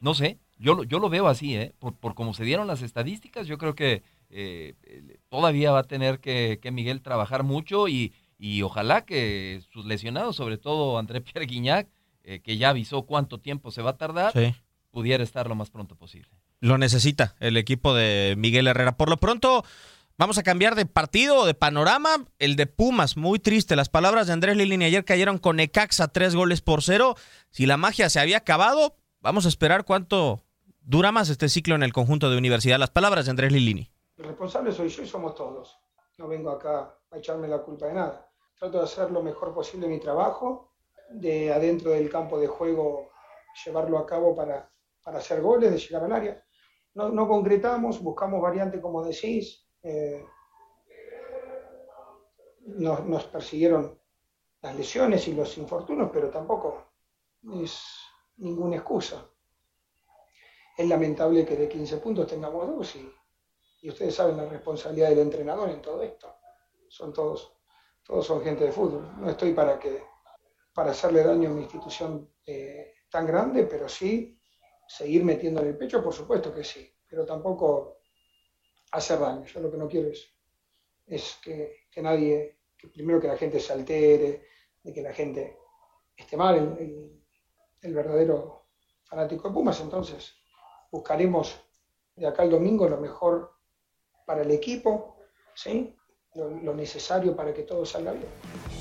No 0.00 0.12
sé, 0.12 0.38
yo, 0.58 0.82
yo 0.82 0.98
lo 0.98 1.08
veo 1.08 1.28
así, 1.28 1.54
¿eh? 1.54 1.72
Por, 1.78 1.94
por 1.94 2.14
cómo 2.14 2.34
se 2.34 2.44
dieron 2.44 2.66
las 2.66 2.82
estadísticas, 2.82 3.46
yo 3.46 3.58
creo 3.58 3.74
que 3.74 4.02
eh, 4.28 4.74
todavía 5.28 5.70
va 5.70 5.80
a 5.80 5.84
tener 5.84 6.18
que, 6.18 6.58
que 6.60 6.72
Miguel 6.72 7.00
trabajar 7.00 7.44
mucho 7.44 7.88
y, 7.88 8.12
y, 8.38 8.62
ojalá 8.62 9.04
que 9.04 9.62
sus 9.70 9.86
lesionados, 9.86 10.36
sobre 10.36 10.58
todo 10.58 10.98
André 10.98 11.20
Pierre 11.22 11.46
Guignac, 11.46 11.88
eh, 12.26 12.40
que 12.42 12.58
ya 12.58 12.68
avisó 12.70 13.06
cuánto 13.06 13.38
tiempo 13.40 13.70
se 13.70 13.80
va 13.80 13.90
a 13.92 13.96
tardar, 13.96 14.32
Sí. 14.34 14.54
pudiera 14.90 15.24
estar 15.24 15.48
lo 15.48 15.54
más 15.54 15.70
pronto 15.70 15.96
posible. 15.96 16.28
Lo 16.60 16.76
necesita 16.76 17.34
el 17.40 17.56
equipo 17.56 17.94
de 17.94 18.34
Miguel 18.36 18.66
Herrera. 18.66 18.96
Por 18.96 19.08
lo 19.08 19.16
pronto, 19.18 19.64
vamos 20.18 20.36
a 20.38 20.42
cambiar 20.42 20.74
de 20.74 20.86
partido 20.86 21.36
o 21.40 21.46
de 21.46 21.54
panorama. 21.54 22.24
El 22.38 22.56
de 22.56 22.66
Pumas, 22.66 23.16
muy 23.16 23.38
triste. 23.38 23.76
Las 23.76 23.88
palabras 23.88 24.26
de 24.26 24.32
Andrés 24.32 24.56
Lilini 24.56 24.84
ayer 24.86 25.04
cayeron 25.04 25.38
con 25.38 25.56
Necaxa, 25.56 26.08
tres 26.08 26.34
goles 26.34 26.60
por 26.62 26.82
cero. 26.82 27.14
Si 27.50 27.64
la 27.66 27.76
magia 27.76 28.10
se 28.10 28.20
había 28.20 28.38
acabado, 28.38 28.96
vamos 29.20 29.46
a 29.46 29.48
esperar 29.48 29.84
cuánto 29.84 30.42
dura 30.80 31.12
más 31.12 31.28
este 31.28 31.48
ciclo 31.48 31.74
en 31.74 31.82
el 31.82 31.92
conjunto 31.92 32.30
de 32.30 32.38
universidad. 32.38 32.78
Las 32.78 32.90
palabras 32.90 33.26
de 33.26 33.30
Andrés 33.30 33.52
Lilini. 33.52 33.90
El 34.16 34.24
responsable 34.24 34.72
soy 34.72 34.88
yo 34.88 35.02
y 35.02 35.06
somos 35.06 35.34
todos. 35.34 35.76
No 36.16 36.26
vengo 36.26 36.50
acá 36.50 36.94
a 37.12 37.18
echarme 37.18 37.46
la 37.48 37.58
culpa 37.58 37.86
de 37.86 37.94
nada. 37.94 38.30
Trato 38.58 38.78
de 38.78 38.84
hacer 38.84 39.10
lo 39.10 39.22
mejor 39.22 39.52
posible 39.52 39.86
mi 39.88 40.00
trabajo, 40.00 40.72
de 41.10 41.52
adentro 41.52 41.90
del 41.90 42.10
campo 42.10 42.38
de 42.38 42.46
juego 42.46 43.10
llevarlo 43.64 43.98
a 43.98 44.06
cabo 44.06 44.34
para, 44.34 44.70
para 45.02 45.18
hacer 45.18 45.40
goles, 45.40 45.72
de 45.72 45.78
llegar 45.78 46.04
al 46.04 46.12
área. 46.12 46.44
No, 46.94 47.08
no 47.08 47.28
concretamos, 47.28 48.02
buscamos 48.02 48.40
variantes 48.40 48.80
como 48.80 49.04
decís. 49.04 49.66
Eh, 49.82 50.24
nos, 52.66 53.04
nos 53.04 53.24
persiguieron 53.24 53.98
las 54.60 54.74
lesiones 54.74 55.28
y 55.28 55.34
los 55.34 55.56
infortunios, 55.58 56.10
pero 56.12 56.30
tampoco 56.30 56.92
es 57.62 57.80
ninguna 58.38 58.76
excusa. 58.76 59.30
Es 60.76 60.88
lamentable 60.88 61.46
que 61.46 61.56
de 61.56 61.68
15 61.68 61.98
puntos 61.98 62.26
tengamos 62.26 62.66
dos 62.66 62.96
y, 62.96 63.10
y 63.82 63.88
ustedes 63.88 64.14
saben 64.14 64.36
la 64.36 64.46
responsabilidad 64.46 65.10
del 65.10 65.20
entrenador 65.20 65.70
en 65.70 65.80
todo 65.80 66.02
esto. 66.02 66.34
Son 66.88 67.12
todos, 67.12 67.56
todos 68.02 68.26
son 68.26 68.42
gente 68.42 68.64
de 68.64 68.72
fútbol. 68.72 69.14
No 69.18 69.30
estoy 69.30 69.52
para 69.52 69.78
que 69.78 70.02
para 70.76 70.90
hacerle 70.90 71.24
daño 71.24 71.48
a 71.48 71.52
mi 71.54 71.62
institución 71.62 72.30
eh, 72.44 72.96
tan 73.08 73.26
grande, 73.26 73.62
pero 73.62 73.88
sí 73.88 74.38
seguir 74.86 75.24
metiendo 75.24 75.62
en 75.62 75.68
el 75.68 75.78
pecho, 75.78 76.04
por 76.04 76.12
supuesto 76.12 76.54
que 76.54 76.62
sí, 76.62 76.86
pero 77.08 77.24
tampoco 77.24 78.00
hacer 78.92 79.18
daño. 79.18 79.46
Yo 79.46 79.60
lo 79.60 79.70
que 79.70 79.78
no 79.78 79.88
quiero 79.88 80.10
es, 81.06 81.38
que, 81.42 82.02
nadie, 82.02 82.58
que 82.76 82.88
primero 82.88 83.18
que 83.18 83.26
la 83.26 83.38
gente 83.38 83.58
se 83.58 83.72
altere, 83.72 84.48
de 84.82 84.92
que 84.92 85.00
la 85.00 85.14
gente 85.14 85.56
esté 86.14 86.36
mal, 86.36 86.76
el, 86.78 87.22
el, 87.80 87.94
verdadero 87.94 88.66
fanático 89.04 89.48
de 89.48 89.54
Pumas, 89.54 89.80
entonces 89.80 90.34
buscaremos 90.90 91.58
de 92.16 92.26
acá 92.26 92.42
al 92.42 92.50
domingo 92.50 92.86
lo 92.86 93.00
mejor 93.00 93.50
para 94.26 94.42
el 94.42 94.50
equipo, 94.50 95.16
¿sí? 95.54 95.96
lo 96.34 96.74
necesario 96.74 97.34
para 97.34 97.54
que 97.54 97.62
todo 97.62 97.86
salga 97.86 98.12
bien. 98.12 98.75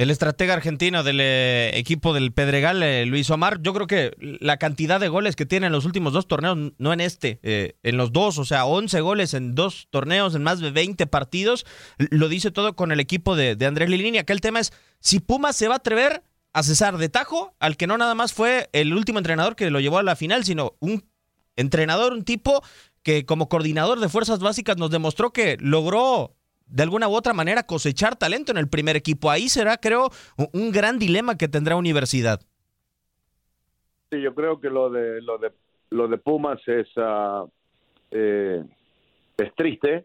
El 0.00 0.08
estratega 0.08 0.54
argentino 0.54 1.02
del 1.02 1.20
eh, 1.20 1.72
equipo 1.74 2.14
del 2.14 2.32
Pedregal, 2.32 2.82
eh, 2.82 3.04
Luis 3.04 3.28
Omar, 3.28 3.60
yo 3.60 3.74
creo 3.74 3.86
que 3.86 4.16
la 4.40 4.56
cantidad 4.56 4.98
de 4.98 5.10
goles 5.10 5.36
que 5.36 5.44
tiene 5.44 5.66
en 5.66 5.72
los 5.72 5.84
últimos 5.84 6.14
dos 6.14 6.26
torneos, 6.26 6.72
no 6.78 6.94
en 6.94 7.02
este, 7.02 7.38
eh, 7.42 7.74
en 7.82 7.98
los 7.98 8.10
dos, 8.10 8.38
o 8.38 8.46
sea, 8.46 8.64
11 8.64 8.98
goles 9.02 9.34
en 9.34 9.54
dos 9.54 9.88
torneos, 9.90 10.34
en 10.34 10.42
más 10.42 10.58
de 10.58 10.70
20 10.70 11.06
partidos, 11.06 11.66
lo 11.98 12.30
dice 12.30 12.50
todo 12.50 12.74
con 12.76 12.92
el 12.92 13.00
equipo 13.00 13.36
de, 13.36 13.58
Andrés 13.62 13.90
Lilini. 13.90 14.16
Acá 14.16 14.32
el 14.32 14.40
tema 14.40 14.60
es 14.60 14.72
si 15.00 15.20
Pumas 15.20 15.54
se 15.54 15.68
va 15.68 15.74
a 15.74 15.76
atrever 15.76 16.22
a 16.54 16.62
cesar 16.62 16.96
de 16.96 17.10
tajo 17.10 17.54
al 17.60 17.76
que 17.76 17.86
no 17.86 17.98
nada 17.98 18.14
más 18.14 18.32
fue 18.32 18.70
el 18.72 18.94
último 18.94 19.18
entrenador 19.18 19.54
que 19.54 19.68
lo 19.68 19.80
llevó 19.80 19.98
a 19.98 20.02
la 20.02 20.16
final, 20.16 20.46
sino 20.46 20.76
un 20.80 21.04
entrenador, 21.56 22.14
un 22.14 22.24
tipo 22.24 22.64
que 23.02 23.26
como 23.26 23.50
coordinador 23.50 24.00
de 24.00 24.08
fuerzas 24.08 24.38
básicas 24.38 24.78
nos 24.78 24.90
demostró 24.90 25.34
que 25.34 25.58
logró 25.60 26.38
de 26.70 26.82
alguna 26.82 27.08
u 27.08 27.14
otra 27.14 27.32
manera 27.32 27.64
cosechar 27.64 28.16
talento 28.16 28.52
en 28.52 28.58
el 28.58 28.68
primer 28.68 28.96
equipo. 28.96 29.30
Ahí 29.30 29.48
será, 29.48 29.76
creo, 29.76 30.10
un 30.52 30.70
gran 30.70 30.98
dilema 30.98 31.36
que 31.36 31.48
tendrá 31.48 31.76
Universidad. 31.76 32.40
Sí, 34.10 34.20
yo 34.20 34.34
creo 34.34 34.60
que 34.60 34.70
lo 34.70 34.90
de 34.90 35.20
lo 35.22 35.38
de 35.38 35.52
lo 35.90 36.08
de 36.08 36.18
Pumas 36.18 36.60
es 36.66 36.88
uh, 36.96 37.48
eh, 38.10 38.64
es 39.36 39.54
triste. 39.54 40.04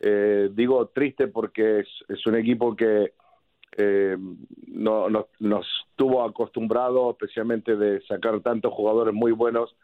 Eh, 0.00 0.50
digo 0.52 0.88
triste 0.88 1.28
porque 1.28 1.80
es, 1.80 1.88
es 2.08 2.26
un 2.26 2.36
equipo 2.36 2.76
que 2.76 3.12
eh, 3.76 4.16
no, 4.66 5.08
no, 5.08 5.28
nos 5.38 5.66
tuvo 5.96 6.22
acostumbrado, 6.22 7.10
especialmente 7.12 7.76
de 7.76 8.02
sacar 8.02 8.40
tantos 8.40 8.72
jugadores 8.74 9.14
muy 9.14 9.32
buenos 9.32 9.74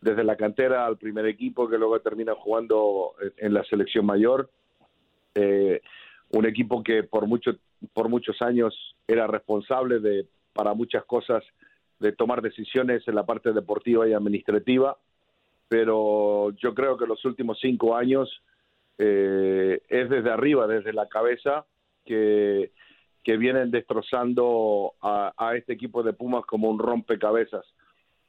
desde 0.00 0.22
la 0.22 0.36
cantera 0.36 0.86
al 0.86 0.98
primer 0.98 1.26
equipo 1.26 1.68
que 1.68 1.78
luego 1.78 1.98
termina 2.00 2.34
jugando 2.34 3.14
en 3.36 3.54
la 3.54 3.64
selección 3.64 4.06
mayor 4.06 4.50
eh, 5.36 5.82
un 6.30 6.46
equipo 6.46 6.82
que 6.82 7.02
por 7.02 7.26
mucho 7.26 7.52
por 7.92 8.08
muchos 8.08 8.40
años 8.40 8.96
era 9.06 9.26
responsable 9.26 10.00
de 10.00 10.26
para 10.54 10.72
muchas 10.74 11.04
cosas 11.04 11.44
de 12.00 12.12
tomar 12.12 12.40
decisiones 12.40 13.06
en 13.06 13.14
la 13.14 13.26
parte 13.26 13.52
deportiva 13.52 14.08
y 14.08 14.14
administrativa 14.14 14.96
pero 15.68 16.50
yo 16.52 16.74
creo 16.74 16.96
que 16.96 17.06
los 17.06 17.22
últimos 17.24 17.58
cinco 17.60 17.96
años 17.96 18.42
eh, 18.98 19.80
es 19.88 20.08
desde 20.08 20.30
arriba 20.30 20.66
desde 20.66 20.92
la 20.92 21.06
cabeza 21.06 21.66
que 22.04 22.72
que 23.22 23.36
vienen 23.36 23.70
destrozando 23.70 24.94
a, 25.02 25.34
a 25.36 25.56
este 25.56 25.74
equipo 25.74 26.02
de 26.02 26.12
Pumas 26.12 26.46
como 26.46 26.70
un 26.70 26.78
rompecabezas 26.78 27.66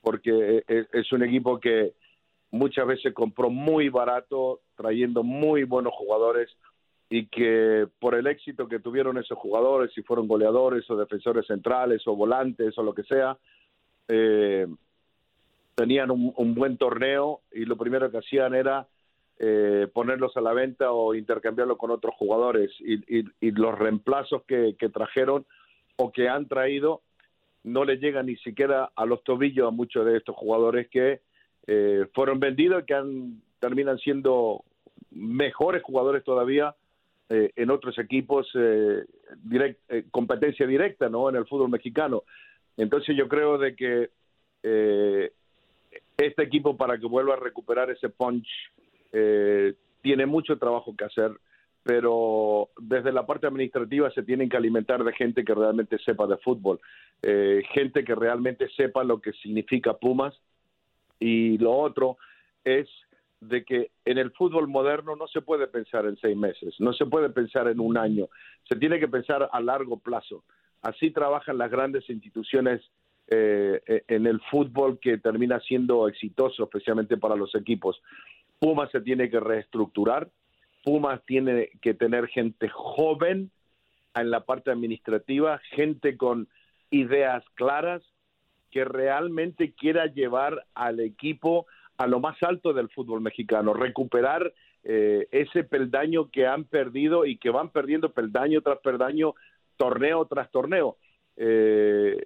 porque 0.02 0.64
es, 0.68 0.88
es 0.92 1.12
un 1.14 1.24
equipo 1.24 1.60
que 1.60 1.94
muchas 2.52 2.86
veces 2.86 3.14
compró 3.14 3.50
muy 3.50 3.90
barato 3.90 4.62
trayendo 4.76 5.24
muy 5.24 5.64
buenos 5.64 5.94
jugadores 5.94 6.50
y 7.10 7.28
que 7.28 7.88
por 8.00 8.16
el 8.16 8.28
éxito 8.28 8.68
que 8.68 8.80
tuvieron 8.80 9.18
esos 9.18 9.38
jugadores, 9.38 9.92
si 9.94 10.02
fueron 10.02 10.28
goleadores 10.28 10.90
o 10.90 10.98
defensores 10.98 11.48
centrales 11.48 12.06
o 12.06 12.16
volantes 12.16 12.78
o 12.78 12.84
lo 12.84 12.94
que 12.94 13.04
sea, 13.04 13.38
eh, 14.10 14.68
tenían 15.76 16.12
un, 16.12 16.56
buen 16.56 16.78
torneo 16.78 17.42
y 17.52 17.66
lo 17.66 17.78
primero 17.78 18.12
que 18.12 18.18
hacían 18.18 18.56
era 18.56 18.88
eh, 19.40 19.88
ponerlos 19.94 20.36
a 20.36 20.42
la 20.42 20.54
venta 20.54 20.92
o 20.92 21.14
intercambiarlos 21.14 21.78
con 21.78 21.92
otros 21.92 22.16
jugadores. 22.16 22.72
Y, 22.80 23.52
los 23.52 23.78
reemplazos 23.78 24.44
que, 24.44 24.76
que, 24.78 24.90
trajeron 24.90 25.46
o 25.98 26.12
que 26.12 26.28
han 26.28 26.48
traído 26.48 27.02
no 27.64 27.86
le 27.86 27.98
llegan 27.98 28.26
ni 28.26 28.38
siquiera 28.38 28.92
a 28.96 29.06
los 29.06 29.24
tobillos 29.24 29.68
a 29.68 29.72
muchos 29.72 30.06
de 30.06 30.18
estos 30.18 30.36
jugadores 30.36 30.88
que 30.90 31.22
eh, 31.68 32.06
fueron 32.14 32.40
vendidos 32.40 32.82
y 32.82 32.86
que 32.86 32.94
han, 32.94 33.42
terminan 33.60 33.98
siendo 34.00 34.64
mejores 35.12 35.84
jugadores 35.84 36.24
todavía 36.24 36.76
eh, 37.30 37.52
en 37.56 37.70
otros 37.70 37.98
equipos 38.00 38.48
eh, 38.56 39.04
direct, 39.44 39.80
eh, 39.90 40.06
competencia 40.12 40.66
directa 40.66 41.10
no 41.10 41.30
en 41.30 41.36
el 41.36 41.46
fútbol 41.46 41.70
mexicano. 41.70 42.24
Entonces 42.78 43.16
yo 43.18 43.28
creo 43.28 43.58
de 43.58 43.76
que 43.76 44.10
eh, 44.64 45.32
este 46.18 46.44
equipo 46.44 46.78
para 46.78 46.98
que 46.98 47.06
vuelva 47.08 47.34
a 47.34 47.40
recuperar 47.40 47.90
ese 47.90 48.10
punch 48.10 48.48
eh, 49.12 49.74
tiene 50.02 50.26
mucho 50.26 50.58
trabajo 50.58 50.96
que 50.96 51.06
hacer 51.06 51.32
pero 51.84 52.68
desde 52.82 53.14
la 53.14 53.26
parte 53.26 53.48
administrativa 53.48 54.12
se 54.12 54.22
tienen 54.22 54.50
que 54.50 54.58
alimentar 54.58 55.06
de 55.06 55.14
gente 55.14 55.46
que 55.46 55.56
realmente 55.56 55.98
sepa 56.00 56.28
de 56.28 56.36
fútbol 56.38 56.82
gente 57.74 58.04
que 58.04 58.14
realmente 58.14 58.70
sepa 58.76 59.04
lo 59.04 59.20
que 59.20 59.32
significa 59.34 59.94
Pumas. 59.94 60.40
Y 61.20 61.58
lo 61.58 61.72
otro 61.74 62.18
es 62.64 62.88
de 63.40 63.64
que 63.64 63.92
en 64.06 64.18
el 64.18 64.32
fútbol 64.32 64.68
moderno 64.68 65.16
no 65.16 65.28
se 65.28 65.42
puede 65.42 65.68
pensar 65.68 66.06
en 66.06 66.18
seis 66.18 66.36
meses, 66.36 66.76
no 66.80 66.94
se 66.94 67.06
puede 67.06 67.30
pensar 67.30 67.68
en 67.68 67.80
un 67.80 67.98
año, 67.98 68.28
se 68.68 68.76
tiene 68.76 69.00
que 69.00 69.08
pensar 69.08 69.50
a 69.52 69.62
largo 69.62 69.98
plazo. 69.98 70.44
Así 70.82 71.12
trabajan 71.12 71.58
las 71.58 71.70
grandes 71.70 72.10
instituciones 72.10 72.82
eh, 73.28 74.04
en 74.08 74.26
el 74.26 74.40
fútbol 74.50 75.00
que 75.00 75.18
termina 75.18 75.60
siendo 75.60 76.08
exitoso, 76.08 76.64
especialmente 76.64 77.18
para 77.18 77.36
los 77.36 77.54
equipos. 77.56 78.02
Pumas 78.60 78.90
se 78.92 79.02
tiene 79.02 79.30
que 79.30 79.40
reestructurar, 79.40 80.30
Pumas 80.84 81.22
tiene 81.26 81.70
que 81.82 81.94
tener 81.94 82.28
gente 82.28 82.70
joven 82.70 83.52
en 84.16 84.32
la 84.32 84.42
parte 84.42 84.72
administrativa, 84.72 85.60
gente 85.72 86.18
con 86.18 86.48
ideas 86.90 87.44
claras 87.56 88.02
que 88.72 88.86
realmente 88.86 89.74
quiera 89.74 90.06
llevar 90.08 90.66
al 90.74 91.00
equipo 91.00 91.68
a 91.98 92.08
lo 92.08 92.20
más 92.20 92.42
alto 92.44 92.74
del 92.74 92.90
fútbol 92.90 93.22
mexicano, 93.22 93.74
recuperar 93.74 94.54
eh, 94.84 95.28
ese 95.32 95.64
peldaño 95.64 96.30
que 96.30 96.46
han 96.46 96.64
perdido 96.66 97.26
y 97.26 97.38
que 97.38 97.50
van 97.50 97.70
perdiendo 97.70 98.12
peldaño 98.12 98.62
tras 98.62 98.80
peldaño, 98.80 99.34
torneo 99.78 100.26
tras 100.26 100.52
torneo. 100.52 100.98
Eh, 101.36 102.26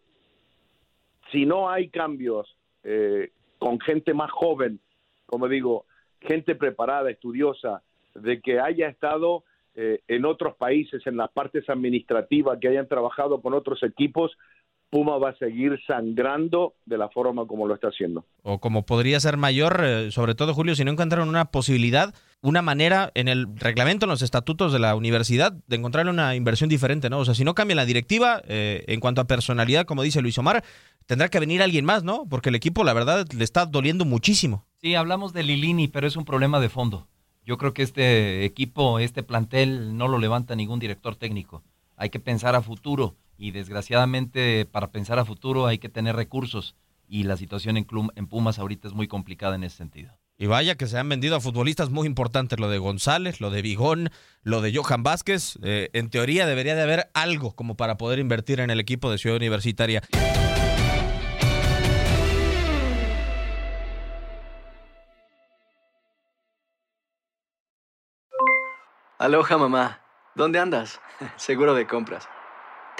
si 1.31 1.45
no 1.45 1.69
hay 1.69 1.89
cambios 1.89 2.55
eh, 2.83 3.31
con 3.57 3.79
gente 3.79 4.13
más 4.13 4.31
joven, 4.31 4.79
como 5.25 5.47
digo, 5.47 5.85
gente 6.19 6.55
preparada, 6.55 7.09
estudiosa, 7.09 7.81
de 8.15 8.41
que 8.41 8.59
haya 8.59 8.89
estado 8.89 9.43
eh, 9.75 10.01
en 10.07 10.25
otros 10.25 10.55
países, 10.55 11.05
en 11.07 11.15
las 11.15 11.31
partes 11.31 11.69
administrativas, 11.69 12.59
que 12.59 12.67
hayan 12.67 12.87
trabajado 12.87 13.41
con 13.41 13.53
otros 13.53 13.81
equipos, 13.83 14.37
Puma 14.91 15.17
va 15.17 15.29
a 15.29 15.35
seguir 15.37 15.79
sangrando 15.87 16.75
de 16.85 16.97
la 16.97 17.07
forma 17.07 17.47
como 17.47 17.65
lo 17.65 17.73
está 17.73 17.87
haciendo. 17.87 18.25
O 18.43 18.59
como 18.59 18.85
podría 18.85 19.21
ser 19.21 19.37
mayor, 19.37 19.81
eh, 19.83 20.11
sobre 20.11 20.35
todo 20.35 20.53
Julio, 20.53 20.75
si 20.75 20.83
no 20.83 20.91
encontraron 20.91 21.29
una 21.29 21.45
posibilidad, 21.45 22.13
una 22.41 22.61
manera 22.61 23.09
en 23.15 23.29
el 23.29 23.47
reglamento, 23.55 24.05
en 24.05 24.09
los 24.09 24.21
estatutos 24.21 24.73
de 24.73 24.79
la 24.79 24.93
universidad, 24.95 25.53
de 25.53 25.75
encontrarle 25.77 26.11
una 26.11 26.35
inversión 26.35 26.69
diferente, 26.69 27.09
¿no? 27.09 27.19
O 27.19 27.25
sea, 27.25 27.35
si 27.35 27.45
no 27.45 27.55
cambia 27.55 27.77
la 27.77 27.85
directiva, 27.85 28.41
eh, 28.49 28.83
en 28.87 28.99
cuanto 28.99 29.21
a 29.21 29.27
personalidad, 29.27 29.85
como 29.85 30.03
dice 30.03 30.21
Luis 30.21 30.37
Omar, 30.37 30.61
tendrá 31.05 31.29
que 31.29 31.39
venir 31.39 31.61
alguien 31.61 31.85
más, 31.85 32.03
¿no? 32.03 32.25
Porque 32.29 32.49
el 32.49 32.55
equipo, 32.55 32.83
la 32.83 32.93
verdad, 32.93 33.25
le 33.31 33.45
está 33.45 33.65
doliendo 33.65 34.03
muchísimo. 34.03 34.65
Sí, 34.81 34.95
hablamos 34.95 35.31
de 35.31 35.43
Lilini, 35.43 35.87
pero 35.87 36.05
es 36.05 36.17
un 36.17 36.25
problema 36.25 36.59
de 36.59 36.67
fondo. 36.67 37.07
Yo 37.45 37.57
creo 37.57 37.73
que 37.73 37.83
este 37.83 38.43
equipo, 38.43 38.99
este 38.99 39.23
plantel, 39.23 39.95
no 39.95 40.09
lo 40.09 40.17
levanta 40.17 40.53
ningún 40.55 40.79
director 40.79 41.15
técnico. 41.15 41.63
Hay 41.95 42.09
que 42.09 42.19
pensar 42.19 42.55
a 42.55 42.61
futuro 42.61 43.15
y 43.37 43.51
desgraciadamente 43.51 44.65
para 44.65 44.91
pensar 44.91 45.19
a 45.19 45.25
futuro 45.25 45.67
hay 45.67 45.77
que 45.77 45.89
tener 45.89 46.15
recursos 46.15 46.75
y 47.07 47.23
la 47.23 47.35
situación 47.37 47.77
en, 47.77 47.85
en 48.15 48.27
Pumas 48.27 48.57
ahorita 48.57 48.87
es 48.87 48.93
muy 48.93 49.07
complicada 49.07 49.55
en 49.55 49.63
ese 49.63 49.77
sentido. 49.77 50.13
Y 50.37 50.47
vaya 50.47 50.73
que 50.73 50.87
se 50.87 50.97
han 50.97 51.07
vendido 51.07 51.35
a 51.35 51.39
futbolistas 51.39 51.91
muy 51.91 52.07
importantes, 52.07 52.59
lo 52.59 52.67
de 52.67 52.79
González, 52.79 53.41
lo 53.41 53.51
de 53.51 53.61
Vigón, 53.61 54.09
lo 54.41 54.61
de 54.61 54.75
Johan 54.75 55.03
Vázquez. 55.03 55.59
Eh, 55.61 55.89
en 55.93 56.09
teoría 56.09 56.47
debería 56.47 56.73
de 56.73 56.81
haber 56.81 57.11
algo 57.13 57.53
como 57.53 57.75
para 57.75 57.97
poder 57.97 58.17
invertir 58.17 58.59
en 58.59 58.71
el 58.71 58.79
equipo 58.79 59.11
de 59.11 59.19
Ciudad 59.19 59.37
Universitaria. 59.37 60.01
Aloha 69.19 69.57
mamá, 69.59 70.01
¿dónde 70.33 70.57
andas? 70.57 70.99
Seguro 71.35 71.75
de 71.75 71.85
compras. 71.85 72.27